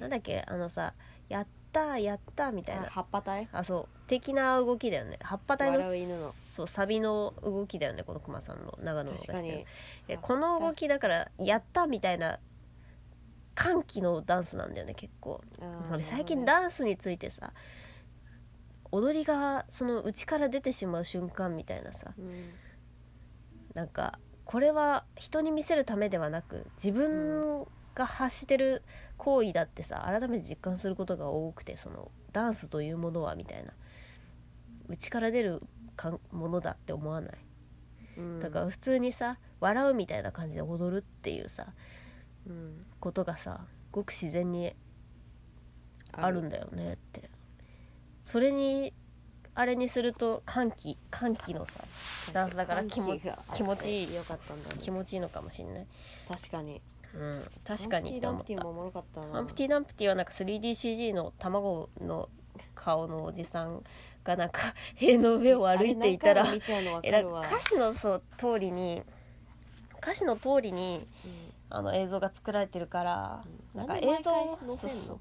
[0.00, 0.94] なんだっけあのさ
[1.28, 2.82] やったーやったーみたいな。
[2.82, 3.48] あ葉っぱ体？
[3.52, 3.88] あそう。
[4.08, 5.18] 的な動きだよね。
[5.22, 6.34] 葉っぱ体の笑う犬の。
[6.56, 9.64] そうサビの動きだよねこのクマさんの長野の確かに。
[10.08, 12.38] えこの動きだからやったみたいな
[13.54, 15.40] 歓喜のダンスなんだよね結構。
[15.92, 17.52] 俺最近ダンスについてさ
[18.92, 22.50] 踊りがその内から出てしまう瞬間みたいなさうん。
[23.74, 27.64] なんかこれは人に見せるためではなく自分
[27.94, 28.82] が発してる
[29.20, 33.72] 行為だってさ改めて実感することが多くてそのダンスというものはみたいな。
[34.88, 35.62] 内から出る
[35.94, 37.34] かんものだって思わない。
[38.16, 38.40] うん。
[38.40, 41.66] だから普通にさ笑うみたいな感じで踊るっていうさ
[42.46, 44.72] うんことがさごく自然に
[46.12, 47.28] あるんだよねって。
[48.24, 48.94] それに
[49.54, 51.72] あれにすると歓喜歓喜のさ
[52.32, 54.14] ダンスだから気持ち気持ちいい。
[54.14, 54.76] よかったんだね。
[54.80, 55.86] 気持ちいいのかもしんない、
[56.26, 56.80] 確かに
[57.14, 62.28] うん、確かにってダン思ったハンプティ・ダンプティはなんか 3DCG の卵の
[62.74, 63.82] 顔のおじさん
[64.22, 69.02] がなんか塀の上を歩いていたら歌詞のそう通りに
[70.00, 71.50] 歌詞の通りにうん。
[71.70, 73.44] あの映像が作られてるから、
[73.74, 75.04] なんかなんで毎映像回載せんの？
[75.04, 75.18] そうそう。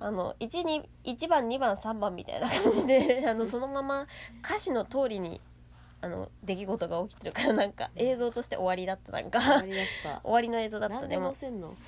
[0.00, 4.06] あの 1, に1番2番3番みたいな感じで あのそのまま
[4.44, 5.40] 歌詞の通りに
[6.04, 9.40] あの出来事が起きてるからなんか映像として終わりだったなんか。
[10.22, 11.34] 終わりの映像だっなんでたでも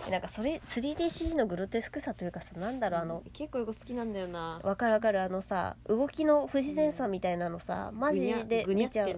[0.09, 4.61] なんかそれ 3DCG のグロテスクさというかさなんだろうあのうん結構よく好きなんだよな。
[4.63, 9.17] わかるわかるあのさ動きの不自然さみたいなのさ、マジで見ちゃう。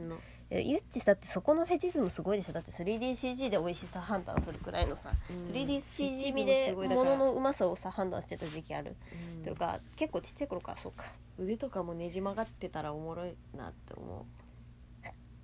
[0.49, 2.53] ゆっちだってそこのフェチズムすごいでしょ？
[2.53, 5.49] だって 3DCG で美味しさ判断するくらいのさ、うん。
[5.51, 7.03] 3DCG フェチズム見ですごいだか。
[7.03, 8.95] ら物のうまさをさ判断してた時期ある、
[9.39, 9.43] うん。
[9.43, 11.05] というか結構ちっちゃい頃からそうか。
[11.39, 14.25] 腕とかもねじ曲がってたらおもろいなって思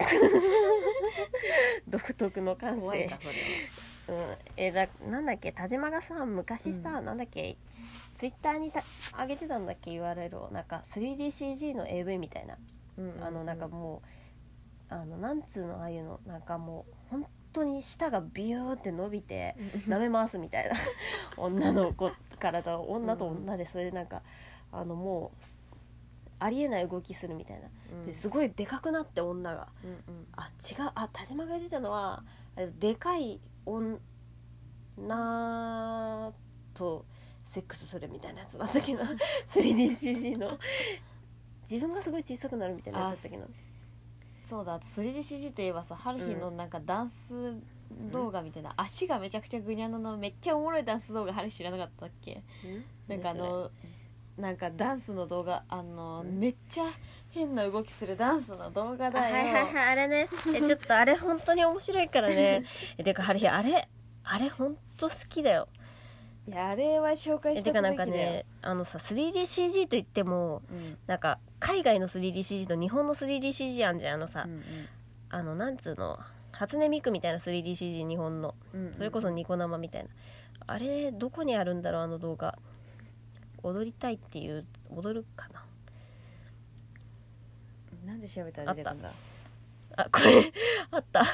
[1.89, 4.37] 独特の感う怖いか性うん。
[4.57, 5.53] えだなんだっけ？
[5.53, 7.05] 田島がさ昔さ、うん。
[7.05, 7.57] なんだっけ？
[8.19, 8.83] ツイッターにた
[9.19, 10.51] 上げてたんだっけ？URL を。
[10.51, 12.57] なんか 3DCG の AV みたいな。
[13.21, 14.03] あのなんかも
[14.91, 16.21] うあのなんつうのああいうの。
[16.27, 20.77] なんかもう本当に舌がビューって伸びて舐め回すみたいな。
[21.37, 24.23] 女の子体を女と女でそれでなんか
[24.73, 25.45] あのもう
[26.43, 27.69] ありえない動きするみたいな。
[27.93, 28.07] うん。
[28.07, 29.69] ですごいでかくなって女が。
[29.85, 30.27] うんうん。
[30.37, 30.91] あ違う。
[30.95, 32.25] あ田島が言ってたのは
[32.79, 33.99] でかい女
[36.75, 37.05] と
[37.47, 39.03] セックスするみたいなやつだったけど。
[39.55, 40.59] 3DCG の。
[41.71, 43.49] 自分がすごい小さくなるみたいなやつだったけど。
[44.49, 44.79] そうだ。
[44.81, 47.55] 3DCG といえばさ春日のなんかダンス
[48.11, 52.43] 動画みたいな、足がめちゃくちゃグニャののめっちゃおもろいダンス動画春日知らなかったっけ？
[53.09, 53.71] なんかあの
[54.39, 56.39] なんかダンスの動画あの、うん。
[56.39, 56.85] めっちゃ
[57.31, 60.29] 変な動きするダンスの動画あだよ、はいはいはいあれね。
[60.55, 62.65] え ちょっとあれ本当に面白いからね。
[62.99, 63.89] えてかハリーあれ
[64.25, 65.69] あれ本当好きだよ。
[66.49, 70.99] いやあれは紹介してえてかなんかねあのさ 3DCG といってもうん。
[71.07, 74.63] なんか海外の 3DCG と日本の 3DCG あんじゃんあのさ、うん
[75.31, 76.19] あのなんつうの
[76.51, 78.55] 初音ミクみたいな 3DCG 日本の。
[78.75, 78.95] うんうん。
[78.95, 80.11] それこそニコ生みたいな。
[80.67, 82.59] あれどこにあるんだろうあの動画
[83.63, 85.65] 踊りたいっていう踊るかな？
[88.07, 89.13] なんで調べたら出てくるんだ？
[89.97, 90.53] あこれ
[90.91, 91.21] あった。
[91.21, 91.27] あ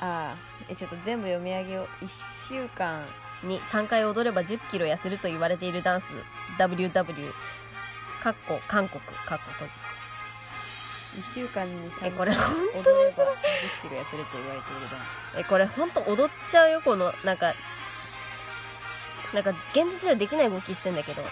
[0.00, 0.36] あ
[0.68, 2.08] えちょっと全部読み上げよう1
[2.48, 3.04] 週間
[3.42, 3.60] に。
[3.60, 6.04] 3回踊れば1 0キロ痩せると言われているダンス。
[6.58, 7.32] WW
[8.22, 9.00] かっこ韓国。
[9.00, 9.74] かっこ閉じ。
[11.14, 15.00] 1週間に3えこれ回踊れば1 0キロ痩せると言われているダン
[15.40, 17.54] えこれほんと踊っちゃうよこのなんか
[19.34, 21.22] なんか現実ではできない動きしてんだけど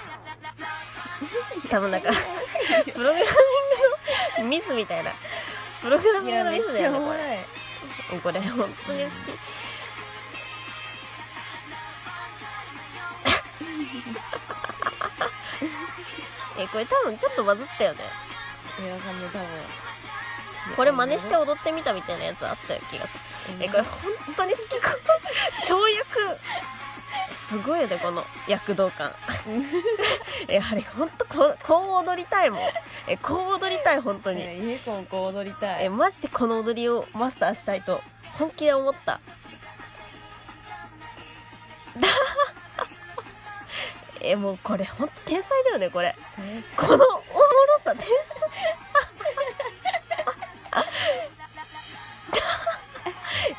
[1.70, 2.10] 多分なんか
[2.92, 5.12] プログラミングのミスみたいな。
[5.80, 7.18] プログラスミングのミスだよねこい。
[8.14, 9.12] れこれ本当に好き。
[16.58, 18.04] えこれ多分ちょっとバズったよね。
[18.80, 19.46] いやわかんない多分。
[20.76, 23.20] これ真似して踊ってみたみたいなやつあったよ気がする
[23.60, 24.62] えこれ本当に好き
[25.66, 26.38] 跳躍
[27.50, 29.12] すごいよねこの躍動感。
[30.48, 32.60] えあれ本当こうこう踊りたいもん。
[33.08, 34.38] えこう踊りたい本当に。
[34.38, 35.86] ねゆいこもこう踊りたい。
[35.86, 38.02] えマジでこの踊りをマスターしたいと
[38.38, 39.20] 本気で思った。
[44.22, 46.14] えもうこれ本当天才だよねこれ。
[46.76, 47.10] このおもろ
[47.82, 48.14] さ天才。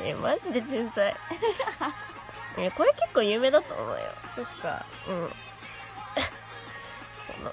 [0.00, 1.14] えマジで天才
[2.58, 4.00] えこれ結構有名だと思うよ。
[4.36, 4.84] そっか。
[5.08, 5.28] うん。
[7.26, 7.52] この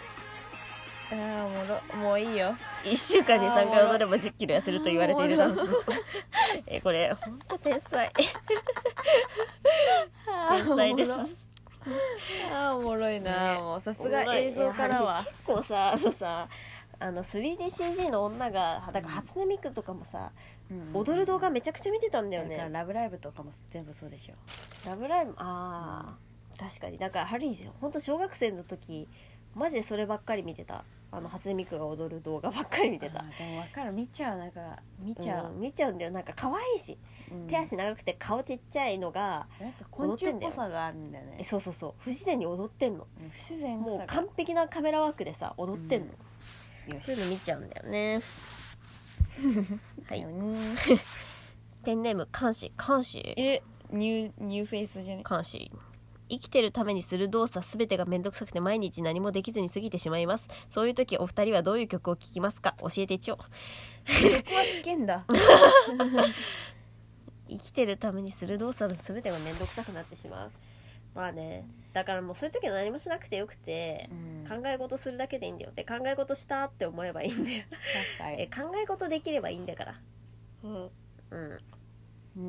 [1.11, 1.81] あーおもろ。
[1.97, 2.55] もういいよ。
[2.83, 5.61] 1週間に3回踊れば1 0キロ痩せると言われているダンス。
[6.67, 8.11] えこれほんと天才。
[10.49, 11.11] 天才です。
[12.51, 13.59] あーおもろいな、ね。
[13.59, 15.23] もうさすが映像からは。
[15.23, 16.47] 結構さあのさ
[16.99, 20.31] あの 3DCG の女がだから初音ミクとかもさ、
[20.93, 24.35] 踊る動画めちゃくちゃ見てたんだよだからねラブライブとかも全部そうでしょ。
[24.87, 26.97] ラブライブああ、確かに。
[26.97, 29.07] だからハリー本当小学生の時
[29.55, 30.83] マジでそればっかり見てた。
[31.11, 33.23] あの初音ミクが踊る動画ばっかり見てた。
[33.23, 33.91] でも分かる。
[33.91, 36.11] 見ちゃうなんか見ちゃう、ん見ちゃうんだよ。
[36.11, 36.95] なんか可愛いし、
[37.31, 37.47] うん。
[37.47, 41.93] 手足長くて顔ちっちゃいのがなんか昆虫っぽさがあるんだよえねそうそうそう。
[41.97, 43.07] 不自然に踊ってんの。
[43.19, 46.07] うん不自然もう完璧なカメラワークでさ踊ってんの、
[46.95, 47.05] よし。
[47.07, 48.21] そういうの見ちゃうんだよね
[50.07, 50.75] はいよね。
[51.83, 53.61] ペンネーム監視監視え
[53.91, 55.71] ニューニューフェイスじゃね監視
[56.29, 60.47] 生きてるためにする動作すべてがめんどくさくて毎日何もできずに過ぎてしまいます。
[60.69, 62.75] そういう時お二人はどういう曲を聴きますか？
[62.79, 63.43] 教えてちょこ
[64.05, 65.25] こは危険だ。
[67.49, 70.51] 生きてるためにする動作のすべてがめんどくさくなってしまう。
[71.15, 74.47] まあねだからもうそういう時は何もしなくてよくてうん。
[74.47, 75.71] 考え事するだけでいいんだよ。
[75.75, 77.63] で考え事したって思えばいいんだよ。
[77.69, 79.95] 確か え考え事できればいいんだから。
[80.63, 80.91] に
[81.31, 81.59] うん。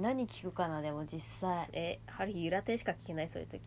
[0.02, 1.68] 何聞くかなでも実際。
[1.72, 3.60] えハリーゆら亭しか聞けないそういう時。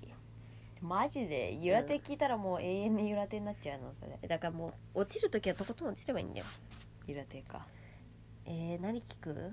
[0.81, 1.53] マジで？
[1.53, 4.17] ゆらて聞いたらもう永遠にゆらてになっちゃうのそれ。
[4.21, 6.45] えだからもう落ちる時はとことん落ちればいいんだよ。
[7.07, 7.65] ゆらてか。
[8.45, 9.51] えー、何聞く？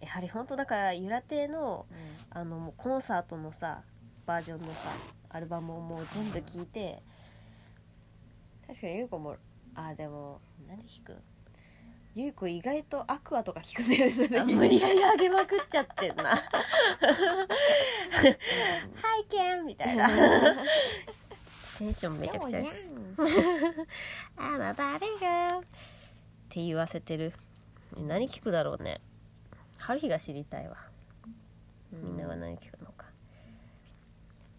[0.00, 1.86] えハリー本当だからゆら亭の
[2.30, 3.82] あのもうコンサートのさ
[4.26, 4.72] バージョンのさ
[5.36, 7.02] アルバムをもう全部聞いて
[8.66, 9.36] 確かにゆうこも
[9.74, 11.14] あでも何聞く
[12.14, 16.22] ゆうこ意外とアクアとか聞くね無理やり上げまくっちゃってんな
[18.96, 19.24] 「拝
[19.60, 20.08] 見みたいな。
[21.78, 22.60] テンションめちゃくちゃ
[24.38, 25.64] 「I'm a Barbie girl」っ
[26.48, 27.34] て言わせてる。
[27.98, 29.02] 何聞くだろうね。
[29.76, 30.76] ハリーが知りたいわ。
[31.92, 32.75] みんなは何聞く？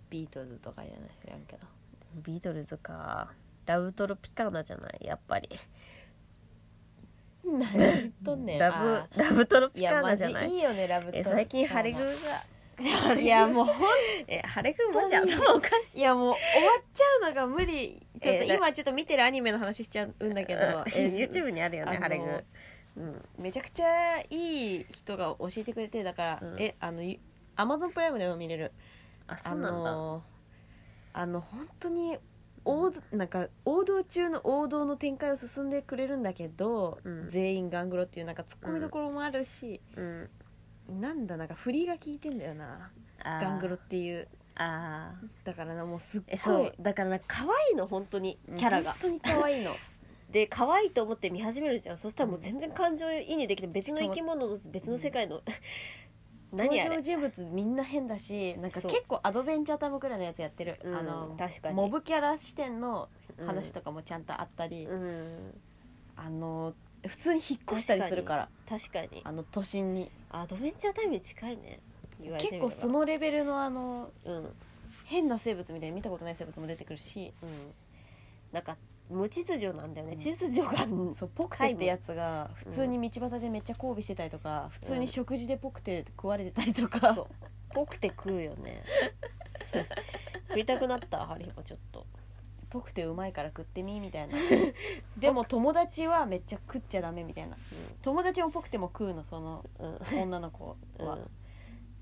[0.09, 1.67] ビートルズとかじゃない知らんけど。
[2.23, 3.31] ビートルズか。
[3.65, 5.49] ラブトロピカーナじゃないやっぱり。
[7.43, 8.59] 何言っとんねん。
[8.59, 10.51] ラブあラブトロピカナじゃない？
[10.51, 13.15] いいよねラブえと最近ハレグが。
[13.15, 13.67] いやもう
[14.27, 18.05] えハレグマジ頭おかしいいやもう終わっちゃうのが無理。
[18.21, 20.61] ちょっと今ちょっと見てるアニメの話しちゃうんだけど、
[20.93, 22.43] え YouTube にあるよねハレグ
[22.97, 23.25] うん。
[23.39, 26.61] めちゃくちゃいい人が教えてくれてだから、うん。
[26.61, 27.01] えあの
[27.55, 28.71] アマゾンプライムでも見れる
[29.27, 30.23] ああの
[31.13, 32.17] あの本当に
[32.67, 37.29] 王道なんか王道中の王道の展開を進んでくれるんだけど、うん。
[37.29, 40.29] 全員ガングロっていうなんかツッコミどころもあるし、うん。
[41.01, 42.91] なんだなんか振りが効いてんだよな。
[43.23, 43.41] あー。
[43.41, 44.27] ガングロっていう。
[44.55, 45.45] あー。
[45.45, 46.67] だからなもうすっごい。
[46.67, 46.73] う。
[46.79, 48.91] だからなんか可愛いの本当にキャラが。
[48.91, 49.75] 本当に可愛いの。
[50.29, 51.97] で可愛いと思って見始めるじゃん。
[51.97, 55.41] そしたらもう全然感情移入できて別の生き物の別の世界の
[56.51, 56.89] 何あれ。
[56.89, 58.91] 登場人物みんな変だしなんかそう。
[58.91, 61.75] 結構アドベンチャータイムくらいのやつやってる、うんあの確かに。
[61.75, 63.09] モブキャラ視点の
[63.45, 65.53] 話とかもちゃんとあったり、うん。
[66.15, 66.73] あの
[67.05, 68.49] 普通に引っ越したりするから。
[68.67, 70.11] 確かにあの都心に。
[70.29, 71.79] アドベンチャータイムに近いね。
[72.21, 72.69] 言われてみれば。
[72.69, 74.37] 結構そのレベルのあのうん。
[74.37, 74.55] うん
[75.09, 77.33] 変な生物みたいに見たことない生物も出てくるし、
[78.51, 78.75] なんか
[79.09, 80.85] 無秩序なんだよね、秩序が
[81.17, 87.27] そうポクテってやつが普通に道端でめっちゃ交尾してたりとか、普通に食事でポクテ食われてたりとか、そう。
[87.73, 88.83] ぽくて食うよね。
[90.49, 92.05] 食いたくなったハリーもちょっと。
[92.69, 94.35] ポクテうまいから食ってみみたいな。
[95.17, 97.55] でも友達はめっちゃ食っちゃダメみたいな。
[98.01, 99.95] 友達もポクテも食うのそのうん。
[99.95, 101.31] うん女の子は、うん。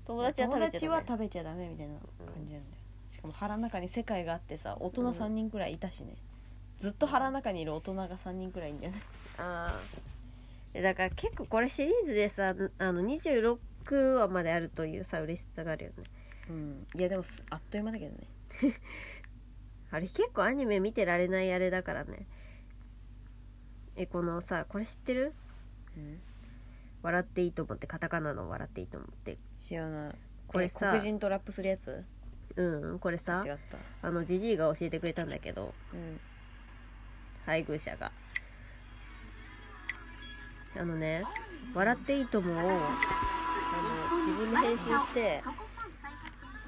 [0.06, 2.82] 友達は食べちゃ友達ダメは食べちゃダメみたいな感じなんだよ。
[3.10, 6.16] しかも腹の中に世界があってさ大人3人くらいいたしね、
[6.80, 9.02] ずっと腹の中にいる大人が3人くらいいんだよね。
[9.38, 9.80] あ
[10.74, 16.04] あだから結構これシリーズでさあの26話まであるというさ嬉しさがあるよね。
[16.50, 16.86] うん。
[16.94, 18.26] いやでもすあっという間だけどね。
[19.90, 22.26] あれ結構アニメ見てられないあれだからね。
[23.96, 25.32] えこのさこれ知ってる？
[25.96, 26.20] うん
[27.02, 29.38] 「笑っていいと思ってカタカナの「笑っていいと思って。
[29.66, 30.14] 知らない。
[30.46, 32.04] これさえ黒人とラップするやつ？
[32.56, 33.78] うんこれさ違った。
[34.06, 36.20] あのジジイが教えてくれたんだけどうん
[37.46, 38.12] 配偶者が。
[40.78, 41.24] あのね
[41.72, 42.62] 「笑っていいとも」をあ
[44.12, 45.42] の自分で編集して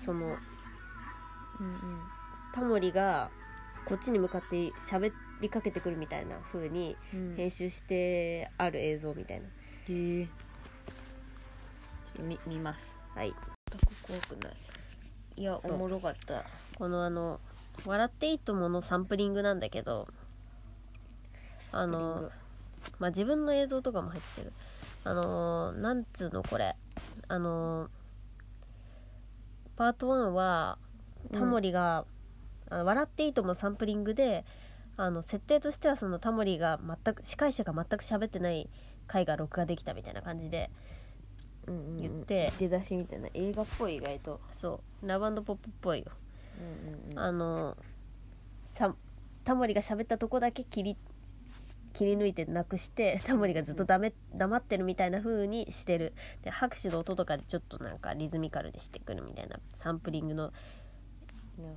[0.02, 0.38] その
[1.60, 2.00] うん
[2.54, 3.30] タモリが
[3.84, 5.12] こっちに向かって喋
[5.42, 7.36] りかけてくるみたいな風にうん。
[7.36, 9.50] 編集してある映像みたいな、へ
[9.88, 10.26] え。
[10.26, 10.30] ちょ
[12.12, 12.98] っと見見ます。
[13.14, 13.34] はい。
[14.06, 14.56] 怖くない？
[15.36, 16.44] いやおもろかった。
[16.76, 17.40] このあの
[17.84, 20.08] 「笑っていいとも」のサンプリングなんだけど
[21.72, 22.30] あの
[22.98, 24.52] まあ自分の映像とかも入ってる。
[25.04, 26.76] あのーなんつうのこれ。
[27.28, 27.88] あのー
[29.76, 30.78] パート1は
[31.32, 32.04] タモリが、
[32.68, 34.44] あの笑っていいともサンプリングで
[34.96, 38.68] あの設定としてはそのタモリが全く司会者が全く喋ってない
[39.06, 40.68] 回が録画できたみたいな感じで
[41.68, 42.52] うん言って。
[42.58, 43.28] 出だしみたいな。
[43.34, 44.40] 映画っぽい意外と。
[44.52, 45.06] そう。
[45.06, 46.06] ラブポップっぽいよ。
[46.58, 47.18] うんうんうん。
[47.18, 47.76] あの
[48.66, 48.94] さ
[49.44, 50.96] タモリが喋ったとこだけ切り
[51.98, 56.14] 切り抜いてなくしてタモリがずっとダメ黙ってるみたいな風にしてる。
[56.42, 59.58] で拍手の音とかでちょっとなんかリズミカルにしてくるみたいな。
[59.74, 60.52] サンプリングの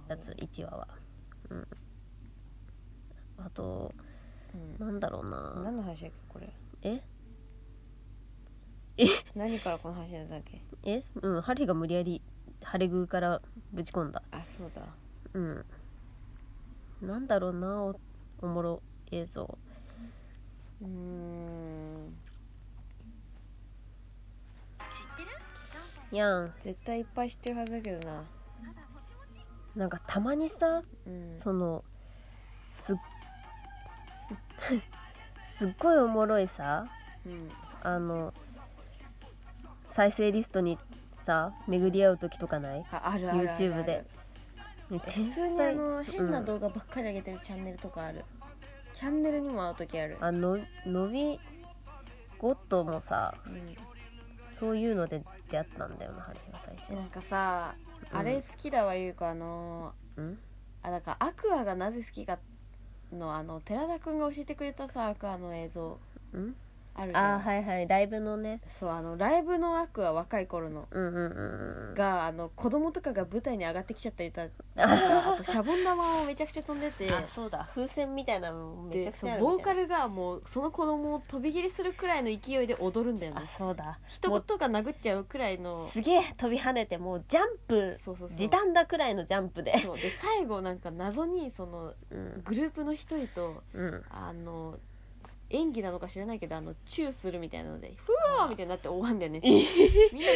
[0.08, 0.88] やつ1話は。
[1.50, 1.68] うん。
[3.40, 3.92] あと
[4.80, 4.86] うん。
[4.86, 5.60] なんだろうな。
[5.64, 6.54] 何の話だっけこれ？
[6.84, 7.02] え？
[9.36, 10.62] 何からこの話なんだっけ？
[10.84, 11.04] え？
[11.24, 12.22] うんハリが無理やり
[12.62, 13.42] ハレグから
[13.74, 14.22] ぶち込んだ。
[14.30, 14.84] あそうだ。
[15.34, 15.66] うん。
[17.02, 18.00] なんだろうなお
[18.44, 19.58] おもろ映像
[20.82, 22.16] うーん。
[26.12, 26.40] や。
[26.42, 28.24] ん絶対いっぱい知ってるはずだけどな。
[29.76, 31.40] なんかたまにさうん。
[31.42, 31.84] その
[32.84, 32.98] すっ
[35.58, 36.88] すっごいおもろいさ
[37.26, 37.50] うん。
[37.84, 38.34] あの
[39.94, 40.78] 再生リストに
[41.26, 44.06] さ巡り合う時とかない？YouTube で。
[44.90, 46.46] 普天通にあ才の変なうん。
[46.46, 48.26] 動画ばっかり上げてるチャンネルとかある、
[48.94, 50.18] チャンネルにも会う時ある。
[50.20, 51.39] あののび
[52.38, 53.76] ゴッドもさうん。
[54.60, 56.89] そういうので出会ったんだよなハリーは最初。
[56.89, 57.76] でなんかさ、
[58.12, 58.18] うん。
[58.18, 60.38] あれ好きだわゆうかあのうん？
[60.84, 62.39] あだからアクアがなぜ好きか
[63.12, 66.00] のあの寺田くんが教えてくれたさアクアの映像。
[66.34, 66.56] うん？
[67.02, 67.36] あるじゃん。
[67.36, 67.88] あーはいはい。
[67.88, 68.62] ライブのね。
[68.80, 70.88] そうあのライブの悪は若い頃の。
[70.91, 71.93] うんうんうんうん。
[71.95, 74.64] があの子供とかが舞台に上がってきちゃったりだとか
[75.34, 77.68] あとシャボン玉もめちゃくちゃ飛んでてあそうだ。
[77.74, 83.99] 風船みたいなのもめちゃでそうくちゃあるボーカルがもうその子供を飛び切りするくらいの勢いで踊るんだよあねそうだ。
[84.08, 85.88] 人もうとか殴っちゃうくらいの。
[85.89, 87.97] すげえ飛び跳ねてもうジャンプ。
[88.04, 88.38] そうそうそう。
[88.38, 89.78] 時短だくらいのジャンプで。
[89.80, 89.97] そう。
[89.97, 92.41] で最後なんか謎にそのうん。
[92.45, 94.04] グループの一人とうん。
[94.10, 94.78] あの
[95.52, 99.41] 演技なのか知らないけどあのチューするみたいなのでふわーみたいになって終わんだよね。
[99.43, 100.30] みんな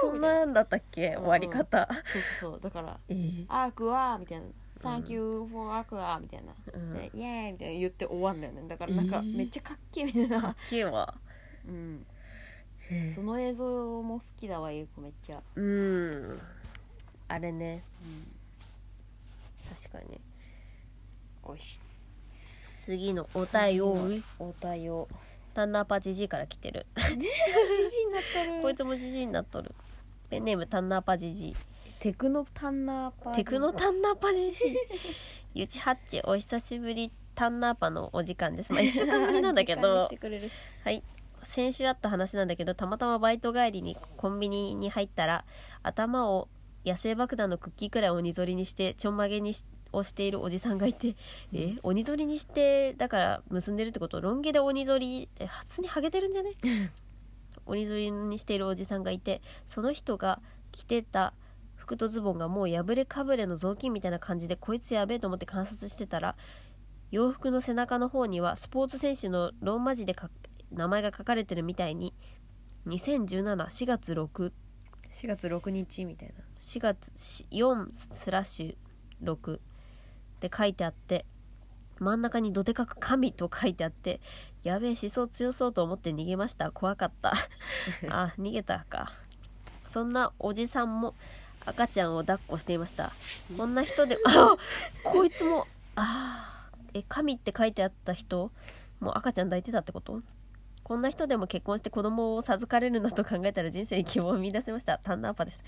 [0.00, 1.16] そんなんだったっけ？
[1.16, 1.88] 終わり方。
[1.90, 2.60] そうそうそう。
[2.60, 4.46] だからえー「アークは」みたいな
[4.80, 6.52] 「サンキューフォーアークは」みたいな。
[6.72, 6.94] うん。
[6.94, 8.68] で「イエーイ!」みたいな言って終わんだよね。
[8.68, 11.14] だからなんかえーめっちゃかっけえみたいな、キーは
[11.66, 12.06] うん、
[13.14, 16.40] その映像も好きだわゆう子めっちゃ、うん。
[17.28, 17.84] あれね。
[18.02, 20.20] うん、確かに。
[21.42, 21.78] おいし
[22.88, 23.76] 次のお便
[24.08, 24.24] り。
[24.38, 25.08] おたよ
[25.52, 26.86] タンナーパジジイから来てる。
[26.96, 28.60] じじいになったる。
[28.62, 29.74] こいつもジジイになっとる。
[30.30, 31.56] ペンネームタンナーパジジイ
[32.00, 33.34] テクノタンナーパー。
[33.34, 34.76] テクノタンナーパジジイ
[35.52, 38.72] ゆちはっちお久しぶりタンナーパのお時間です。
[38.72, 40.08] まあ 1週間ぶりなんだけど。
[40.82, 41.02] はい。
[41.42, 45.44] 先週あった話なんだけどたまたまバイト帰りにコンビニに入ったら
[45.82, 46.48] 頭を
[46.86, 51.16] 野生爆弾のクッキーくらい鬼ぞりにしてちょんまげにしをしているおじさんがいて、
[51.52, 56.50] え鬼ぞりにしてだから結んでるってことロン毛で鬼ぞりえ普通にハゲてるんじゃね？
[57.66, 60.40] 鬼ぞりにしているおじさんがいてその人が
[60.72, 61.34] 着てた
[61.76, 66.36] 服とズボンがもう破れかぶれの雑巾みたいな感じでこいつやべえと思って観察してたら
[67.10, 70.28] 洋服の背中の方にはスポーツ選手のローマ字で書
[70.70, 72.14] 名前が書かれてるみたいに
[72.86, 74.52] 20174月64
[75.20, 76.44] 4月6日みたいな。
[76.80, 79.58] 月4スラッシュ6
[80.38, 81.26] って書いてあって
[81.98, 84.20] 真ん中にどでかく「神」と書いてあって
[84.62, 86.70] やべえ思想強そうと思って逃げました。
[86.70, 87.34] 怖かった。
[88.08, 89.12] あ逃げたか。
[89.88, 91.14] そんなおじさんも
[91.64, 93.12] 赤ちゃんを抱っこしていました。
[93.56, 94.56] こんな人で あ
[95.02, 95.66] こいつも
[95.96, 98.52] あーえ神って書いてあった人
[99.00, 100.22] もう赤ちゃん抱いてたってこと？
[100.84, 104.98] こんな人でも結婚して子供を授かれるんだと考えたら人生に希望を見出せました。
[104.98, 105.64] タンナーパです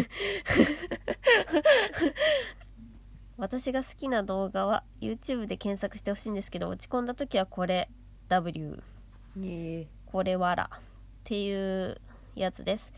[3.38, 7.88] 私が好きな動画は YouTube で検索してほしいんですけど落ち込んだ時はこれ
[8.28, 8.82] W
[9.36, 10.78] ねこれわらっ
[11.24, 12.00] ていう
[12.34, 12.92] やつです。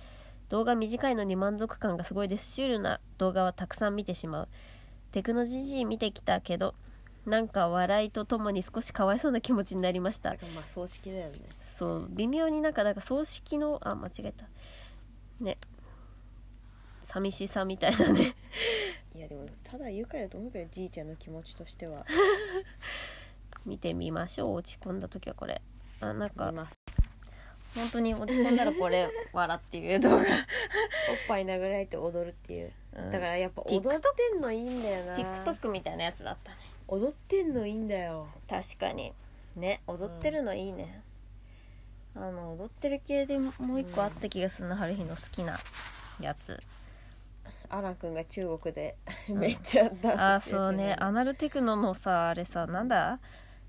[0.49, 2.55] 動画短いのに満足感がすごいです。
[2.55, 4.49] シュールな動画はたくさん見てしまう。
[5.13, 6.75] テクノジジイ見てきたけど
[7.27, 10.31] なんか笑いとともに少しかわいそうな気持ちになりました。
[10.31, 11.41] まあ葬式だよね
[11.79, 14.47] そう微妙になんかなんか葬式のあ間違えた
[15.41, 15.59] ね
[17.03, 18.37] 寂しさみたいなね
[19.21, 22.07] いやでもただ愉快だと思うけどじいちゃんの気持ちとしては。
[23.67, 25.61] 見てみましょう落ち込んだ時はこれ。
[26.01, 26.75] あなんか見ます。
[27.75, 30.25] 本当に落ち込んだらこれ笑っていう動画、 おっ
[31.29, 32.73] ぱい殴られて踊るっていう。
[32.95, 33.11] うん。
[33.11, 35.17] だからやっぱ踊ってんのいいんだよな。
[35.17, 36.57] TikTok みたいなやつだったね。
[36.89, 38.27] 踊ってんのいいんだよ。
[38.49, 39.13] 確かに。
[39.55, 41.03] ね踊ってるのいいね、
[42.15, 45.61] あの踊ってる系でもう一個あった気がするな、春日の好きな
[46.21, 46.59] やつ
[47.71, 48.97] アラン君が中国で
[49.29, 50.59] めっちゃダあンスしてる。
[50.59, 50.97] そうね。
[50.99, 53.21] アナルテクノのさあれさなんだ？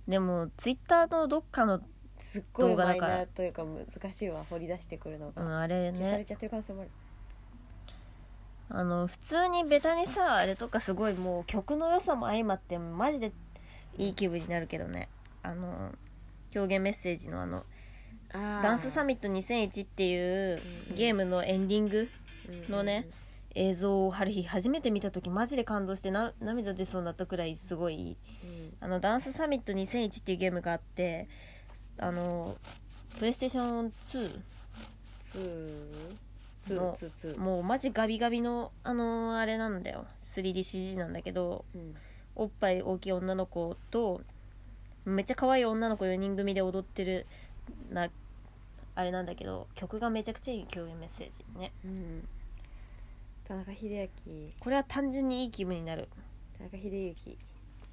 [0.07, 1.79] でもツイッターのどっかの、
[2.19, 3.17] すっごいマイ動画だから。
[3.17, 5.99] ナーというか難しいわ掘り出してくるのが、うん、あれね。
[5.99, 6.89] 消されちゃってる可能性もある。
[8.73, 13.33] あの普通にベタにさあれとかすごいもう曲の良さも相まってマジで
[13.97, 15.09] いい気分になるけどね。
[15.43, 15.91] あの
[16.55, 17.65] 表現メッセージのあの
[18.31, 22.09] 「ダンスサミット2001」っていううんゲームのエンディング
[22.47, 23.07] ッのね
[23.55, 28.17] 映像を春日初めて見た時マジで感動してな涙出そうになったくらいすごい
[28.79, 31.27] あのダンスサミット2001っていうゲームがあって
[31.97, 32.55] あの
[33.17, 33.91] プレイステーション2
[35.31, 36.15] ツー
[36.65, 37.39] ツのーツーツー。
[37.39, 40.05] もうマジガビガビのあのあれなんだよ。
[40.35, 41.95] 3DCG なんだけどうん。
[42.35, 44.21] おっぱい大きい女の子と
[45.05, 47.25] めっちゃ可愛い女の子4人組で踊ってる
[47.91, 48.09] な
[48.95, 51.71] あれなんだけど曲がめちゃくちゃいい共演メッセージね。
[51.83, 52.27] うん
[53.51, 54.49] 田中秀明。
[54.61, 56.07] これは単純にいい気分になる。
[56.57, 57.37] 田中秀幸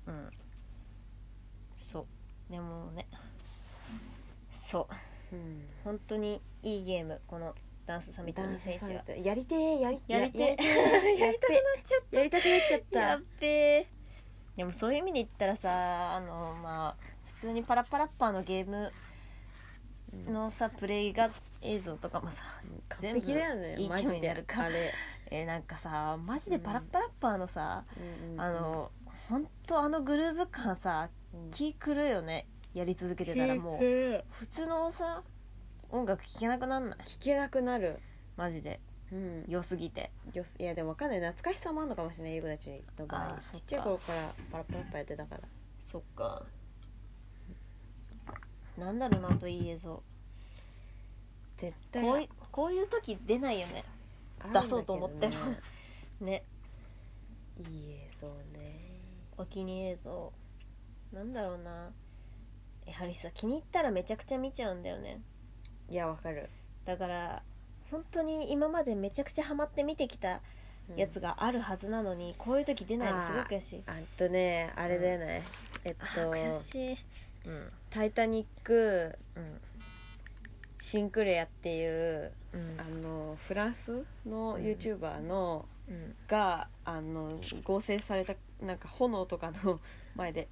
[0.07, 0.31] うん。
[1.93, 2.07] そ
[2.49, 2.53] う。
[2.53, 3.09] でもね。
[4.71, 4.89] そ
[5.33, 5.35] う。
[5.35, 5.65] うん。
[5.83, 7.21] 本当にいいゲーム。
[7.27, 7.57] この
[7.87, 9.81] ダンスサミットダンスサ2001はやりてー。
[9.81, 10.47] やりやりてや
[11.27, 12.17] やりたくなっちゃった。
[12.19, 13.01] やりたくなっちゃった。
[13.01, 13.47] やっべ
[13.79, 13.87] え
[14.55, 16.97] でもそういう意味で言ったらさあのまあ
[17.35, 18.93] 普通にパラッパラッパーのゲーム
[20.29, 21.31] のさプレイが
[21.63, 22.37] 映像とかもさ
[22.89, 23.77] 完璧だよね。
[23.77, 24.95] 全部いい気分になるかマジで
[25.31, 27.85] えーなんかさマジでパラッパラッパーのさ、
[28.33, 28.91] うんあの
[29.29, 31.51] 本当あのグルーヴ感さうん。
[31.51, 32.47] 気狂うよね。
[32.73, 33.85] やり続けてたらもう。
[33.85, 35.23] う普通のさ
[35.91, 36.99] 音楽聴けなくなんない？
[37.05, 37.99] 聞けなくなる。
[38.37, 38.81] マジで。
[39.13, 39.45] うん。
[39.47, 40.11] 良すぎて。
[40.33, 41.21] よすいやでもわかんない。
[41.21, 43.39] 懐かしさもあるのかもしれないゆう子たちの場合。
[43.53, 45.41] ちっちゃい頃からパラパラッパやってたから。
[45.93, 46.43] そっか。
[48.79, 50.03] なんだろうなあといい映像。
[51.59, 52.03] 絶対。
[52.03, 53.85] こういこういう時出ないよね
[54.53, 55.29] 出そうと思って。
[55.29, 55.35] も
[56.21, 56.45] ね。
[57.59, 58.27] いい映像
[58.59, 59.01] ね。
[59.37, 60.33] お気に入り映像。
[61.13, 61.91] なんだろうな。
[62.87, 65.21] やはりさ気に入ったらめちゃくちゃ見ちゃうんだよね。
[65.91, 66.49] いやわかる。
[66.85, 67.43] だから
[67.91, 70.41] 本当に今までめちゃくちゃハマって見てきた
[70.97, 73.83] やつがあるはずなのに、こういう時出ないのすごく悔しい。
[73.87, 75.45] あんとねあれだよね、
[75.85, 76.99] えっあと悔しい。
[77.47, 79.61] うん「タイタニックうん
[80.81, 82.81] シンクレア」っていううん。
[82.81, 84.63] あのフランスのうん。
[84.63, 86.15] YouTuber の、うん。
[86.29, 89.81] があの合成されたなんか炎とかの
[90.17, 90.49] 前で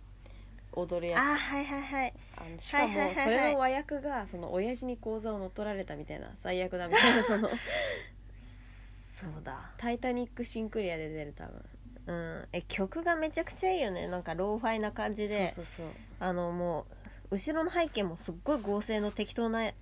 [0.73, 1.21] 踊るやつ。
[1.21, 2.15] あはいはいはい。
[2.37, 7.49] あのしかもそれの和訳がその親父に口座を乗っ取られたみたいな最悪だみたいな その。
[7.49, 11.65] そうだ「タイタニックシンクレア」で出る多分。
[12.07, 12.49] うん。
[12.53, 14.07] え曲がめちゃくちゃいいよね。
[14.09, 15.53] なんかローファイな感じで。
[15.57, 15.95] そうそうそう。
[16.21, 16.87] あのも
[17.31, 19.73] う後ろの背景もすっごい合成の適当な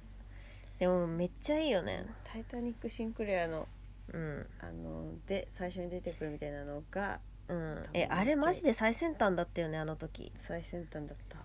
[0.79, 3.69] でもめっちゃいいよね「タイタニックシンクレアの」
[4.13, 4.47] うん。
[4.61, 7.87] あので最初に出てくるみたいなのがうん。
[7.95, 10.33] えあれマジで最先端だったよねあの時。
[10.47, 11.39] 最先端だった、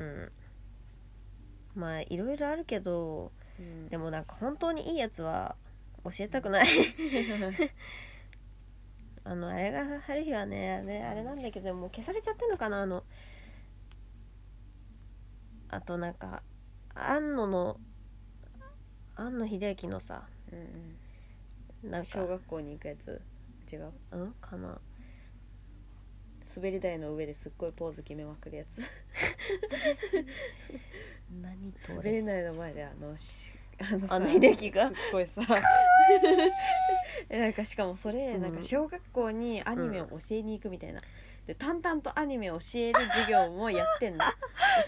[0.00, 0.32] うん。
[1.74, 3.88] まあいろいろあるけどうん。
[3.88, 5.56] でもなんか本当にいいやつは
[6.04, 6.66] 教えたくない。
[9.24, 13.04] あのあれが春日はねあれあれなんだけどもう消されちゃってんのかなあの。
[15.68, 16.42] あとなんか
[16.94, 17.80] 安野の
[19.16, 20.22] 安野秀明のさ
[20.52, 20.58] うん
[21.84, 22.08] うん、なんか。
[22.08, 23.20] 小学校に行くやつ。
[23.72, 23.92] 違う。
[24.12, 24.32] うん？
[24.40, 24.78] かな。
[26.54, 28.82] 滑り台の上ですっごいポーズ決めまくるやつ。
[31.40, 33.24] 何と滑り台の前であのし
[33.80, 34.88] あのさあの秀樹が？
[34.88, 35.40] すっごいさ。
[37.30, 38.42] えなんかしかもそれ、うん。
[38.42, 41.00] なんか小学校にアニメを教えに行くみたいな、
[41.46, 44.24] で淡々とアニメを教える授業もやってんの。
[44.26, 44.32] で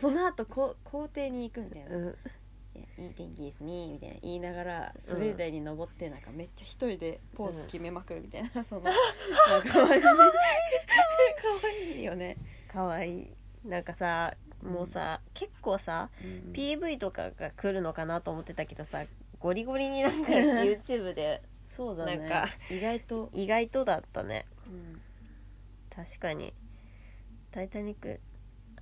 [0.01, 2.07] その後こ校庭に行くみたいな、いうん。
[2.09, 2.15] や
[2.99, 4.16] いい天気ですねみたいな。
[4.23, 8.95] 言いながら滑り台に登ってなんかめっちゃ一人でポーズ決めまくるみたいな、 そのなん
[9.62, 12.37] かマジでかわいいよね、
[12.69, 13.19] かわい。
[13.19, 13.29] い
[13.65, 16.11] なんかさもうさ、結構さ
[16.53, 19.05] PV とかが来るのかなと思ってたけどさ
[19.39, 20.31] ゴリゴリになんか
[20.62, 22.19] YouTube でそうだね。
[22.19, 24.47] なんか意外と、意外とだったね。
[24.66, 25.01] うん。
[25.95, 26.53] 確かに
[27.53, 28.21] 「タイタニック」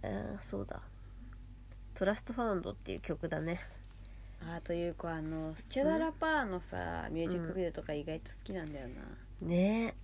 [0.02, 0.82] あーそうだ
[1.94, 3.60] 「トラストファウンド」っていう曲だね
[4.44, 9.94] あという子あのスチャダラパーのさミュージックビデオとか意外と好きなんだよな、ね。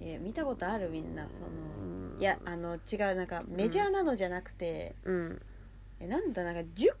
[0.00, 2.14] え見たことあるみんなそうん。
[2.14, 5.42] のいやあの違うなんかメジャーなのじゃなくて、うん。
[6.00, 6.94] えなんだなんか10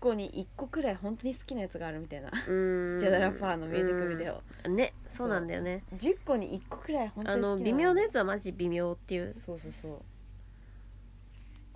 [0.00, 2.98] 個に1個くらい本当に好きなやつがあるみたいな、うん。
[2.98, 4.76] スチャダラパーのミュージックビデオ、うん。
[4.76, 5.82] ねそうなんだよね。
[5.94, 9.34] 10個に1個くらい本当あに好きなの微妙なやつはマジ微妙っていう。
[9.44, 9.98] そうそうそう。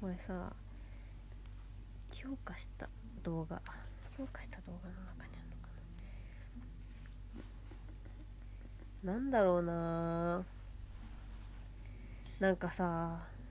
[0.00, 0.52] これさ
[2.12, 2.88] 評価した
[3.22, 3.60] 動画
[4.20, 5.68] 評価した動画の中にあるのか
[9.06, 9.12] な。
[9.14, 10.44] なんだろうな。
[12.38, 12.84] なんかさ。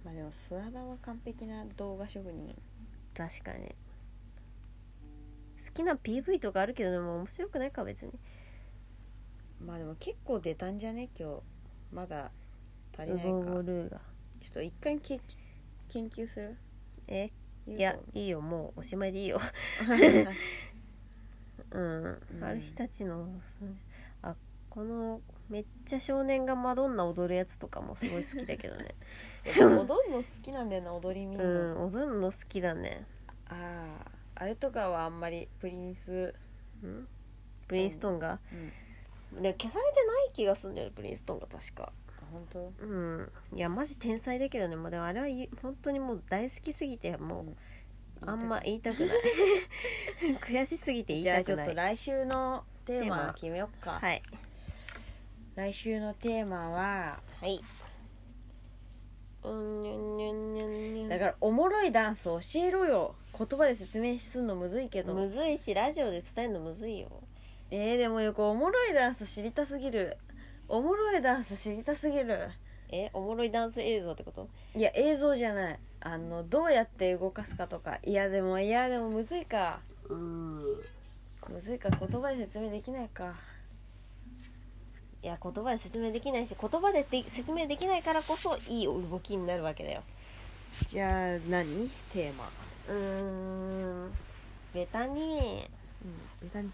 [0.06, 2.56] まあでも諏訪田は完璧な動画職人
[3.18, 3.74] 確かに。
[5.66, 8.12] 好きな PV とかあるけどでも面白くないか別に。
[9.66, 11.10] まあでも結構出たんじゃね？
[11.20, 11.42] 今日。
[11.92, 12.30] まだ
[12.96, 13.32] 足りないか。
[13.32, 14.00] ゴルーが。
[14.40, 15.20] ちょっと一回け
[15.90, 16.56] 研究する？
[17.08, 17.32] え？
[17.74, 19.40] いいやいいよもうおしまいでいいよ。
[21.72, 22.04] うん。
[22.04, 22.40] うん。
[22.40, 23.28] 春日たちの
[24.22, 24.36] あ
[24.70, 28.96] このめっちゃ少年がマドンナ踊るやつとかもすごい好きだけどね。
[29.46, 29.88] 踊るの
[30.18, 33.06] 好きなんだよな踊り見うるの、ん踊るの好きだね。
[33.48, 36.34] あああれとかはあんまりプリンス、
[36.84, 37.08] うん？
[37.68, 38.40] プリンストンが？
[39.34, 41.92] うん、で消されてない気がするんだよねプリンストンが確か
[42.32, 42.74] 本当？
[42.80, 43.32] うん。
[43.56, 47.56] いやマジ天才だけどね、まあ、でもあれはい本当にもう大好きすぎてもう
[48.22, 49.18] あんま言いたくない。
[50.42, 51.66] 悔しすぎて言いじゃあたくない。
[51.68, 53.34] ちょっと来週のテーママ。
[53.34, 54.22] 決めよっか、はい。
[55.56, 57.62] 来週のテーマははい。
[59.42, 63.16] うんにゅんにゅんにゅんにゅんだからおもろいダンス教えろよ。
[63.38, 65.14] 言葉で説明するのむずいけど。
[65.14, 67.10] むずいしラジオで伝えるのむずいよ。
[67.72, 70.18] えー、でもよくおもろいダンス知りたすぎる
[70.70, 72.50] おもろいダンス知りたすぎる。
[72.92, 74.48] えおもろいダンス映像ってこと？
[74.76, 75.80] いや映像じゃない。
[76.02, 78.00] あのどうやって動かすかとか。
[78.04, 79.80] いやでもいやでもむずいか。
[80.08, 80.60] うん。
[81.50, 83.34] むずいか言葉で説明できないか。
[85.22, 90.04] いや言葉で説明できないし言葉でで説明できないからこそいい動きになるわけだよ。
[90.88, 91.90] じゃあ何？
[92.14, 92.50] テーマ。
[92.88, 94.12] うーん。
[94.74, 95.68] ベタに。
[96.04, 96.72] うんベタに。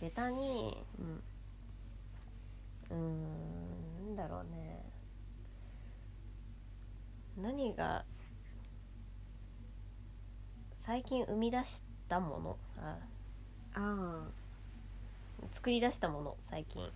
[0.00, 0.76] ベタに。
[1.00, 1.22] うん
[2.90, 4.84] うーんなんだろうね。
[7.36, 8.04] 何が
[10.76, 12.56] 最近生み出したもの？
[12.78, 12.98] あ。
[13.74, 14.28] ああ。
[15.52, 16.90] 作り出したもの最近。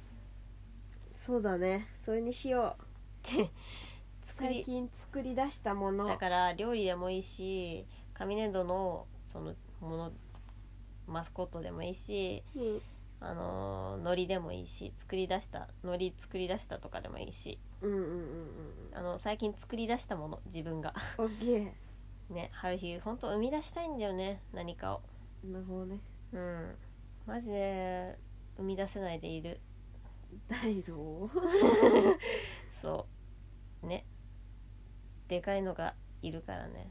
[1.15, 1.87] そうだね。
[2.05, 2.85] それにしよう。
[4.39, 6.07] 最近作り出したもの。
[6.07, 10.13] だから料理でもいいし紙粘土のそのもの
[11.07, 12.83] マスコットでもいいしうん
[13.25, 17.59] あのー海苔でもいいし作り出した海苔作り出したとかでもいいし。
[17.81, 18.19] うんうんうんうん
[18.95, 20.95] あの最近作り出したもの自分が。
[21.19, 21.73] オッケ
[22.35, 25.01] ね春日本当生み出したいんだよね何かを。
[25.45, 26.01] ーなるほどね。
[26.33, 26.77] うん。
[27.27, 28.19] マジで
[28.57, 29.61] 生み出せないでいる。
[30.49, 31.31] 大道？
[32.81, 33.07] そ
[33.83, 33.87] う。
[33.87, 34.05] ね。
[35.29, 36.91] でかいのがいるからね。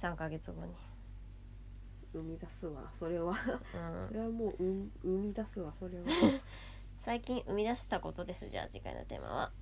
[0.00, 0.74] 3ヶ月後に
[2.18, 3.32] 生み出すわそれは。
[3.32, 4.08] うん。
[4.08, 6.04] それはもううん生み出すわそれは。
[7.02, 9.52] 最近生み出したことですじゃあ次回のテーマは。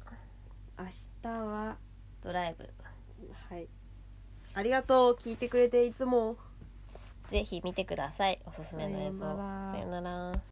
[0.79, 0.87] 明
[1.23, 1.77] 日は。
[2.23, 2.69] ドライブ。
[3.49, 3.69] はい。
[4.55, 6.37] ありがとう聞いてくれていつも。
[7.31, 8.41] ぜひ見てください。
[8.45, 9.21] おすすめの映像。
[9.21, 10.33] さよなら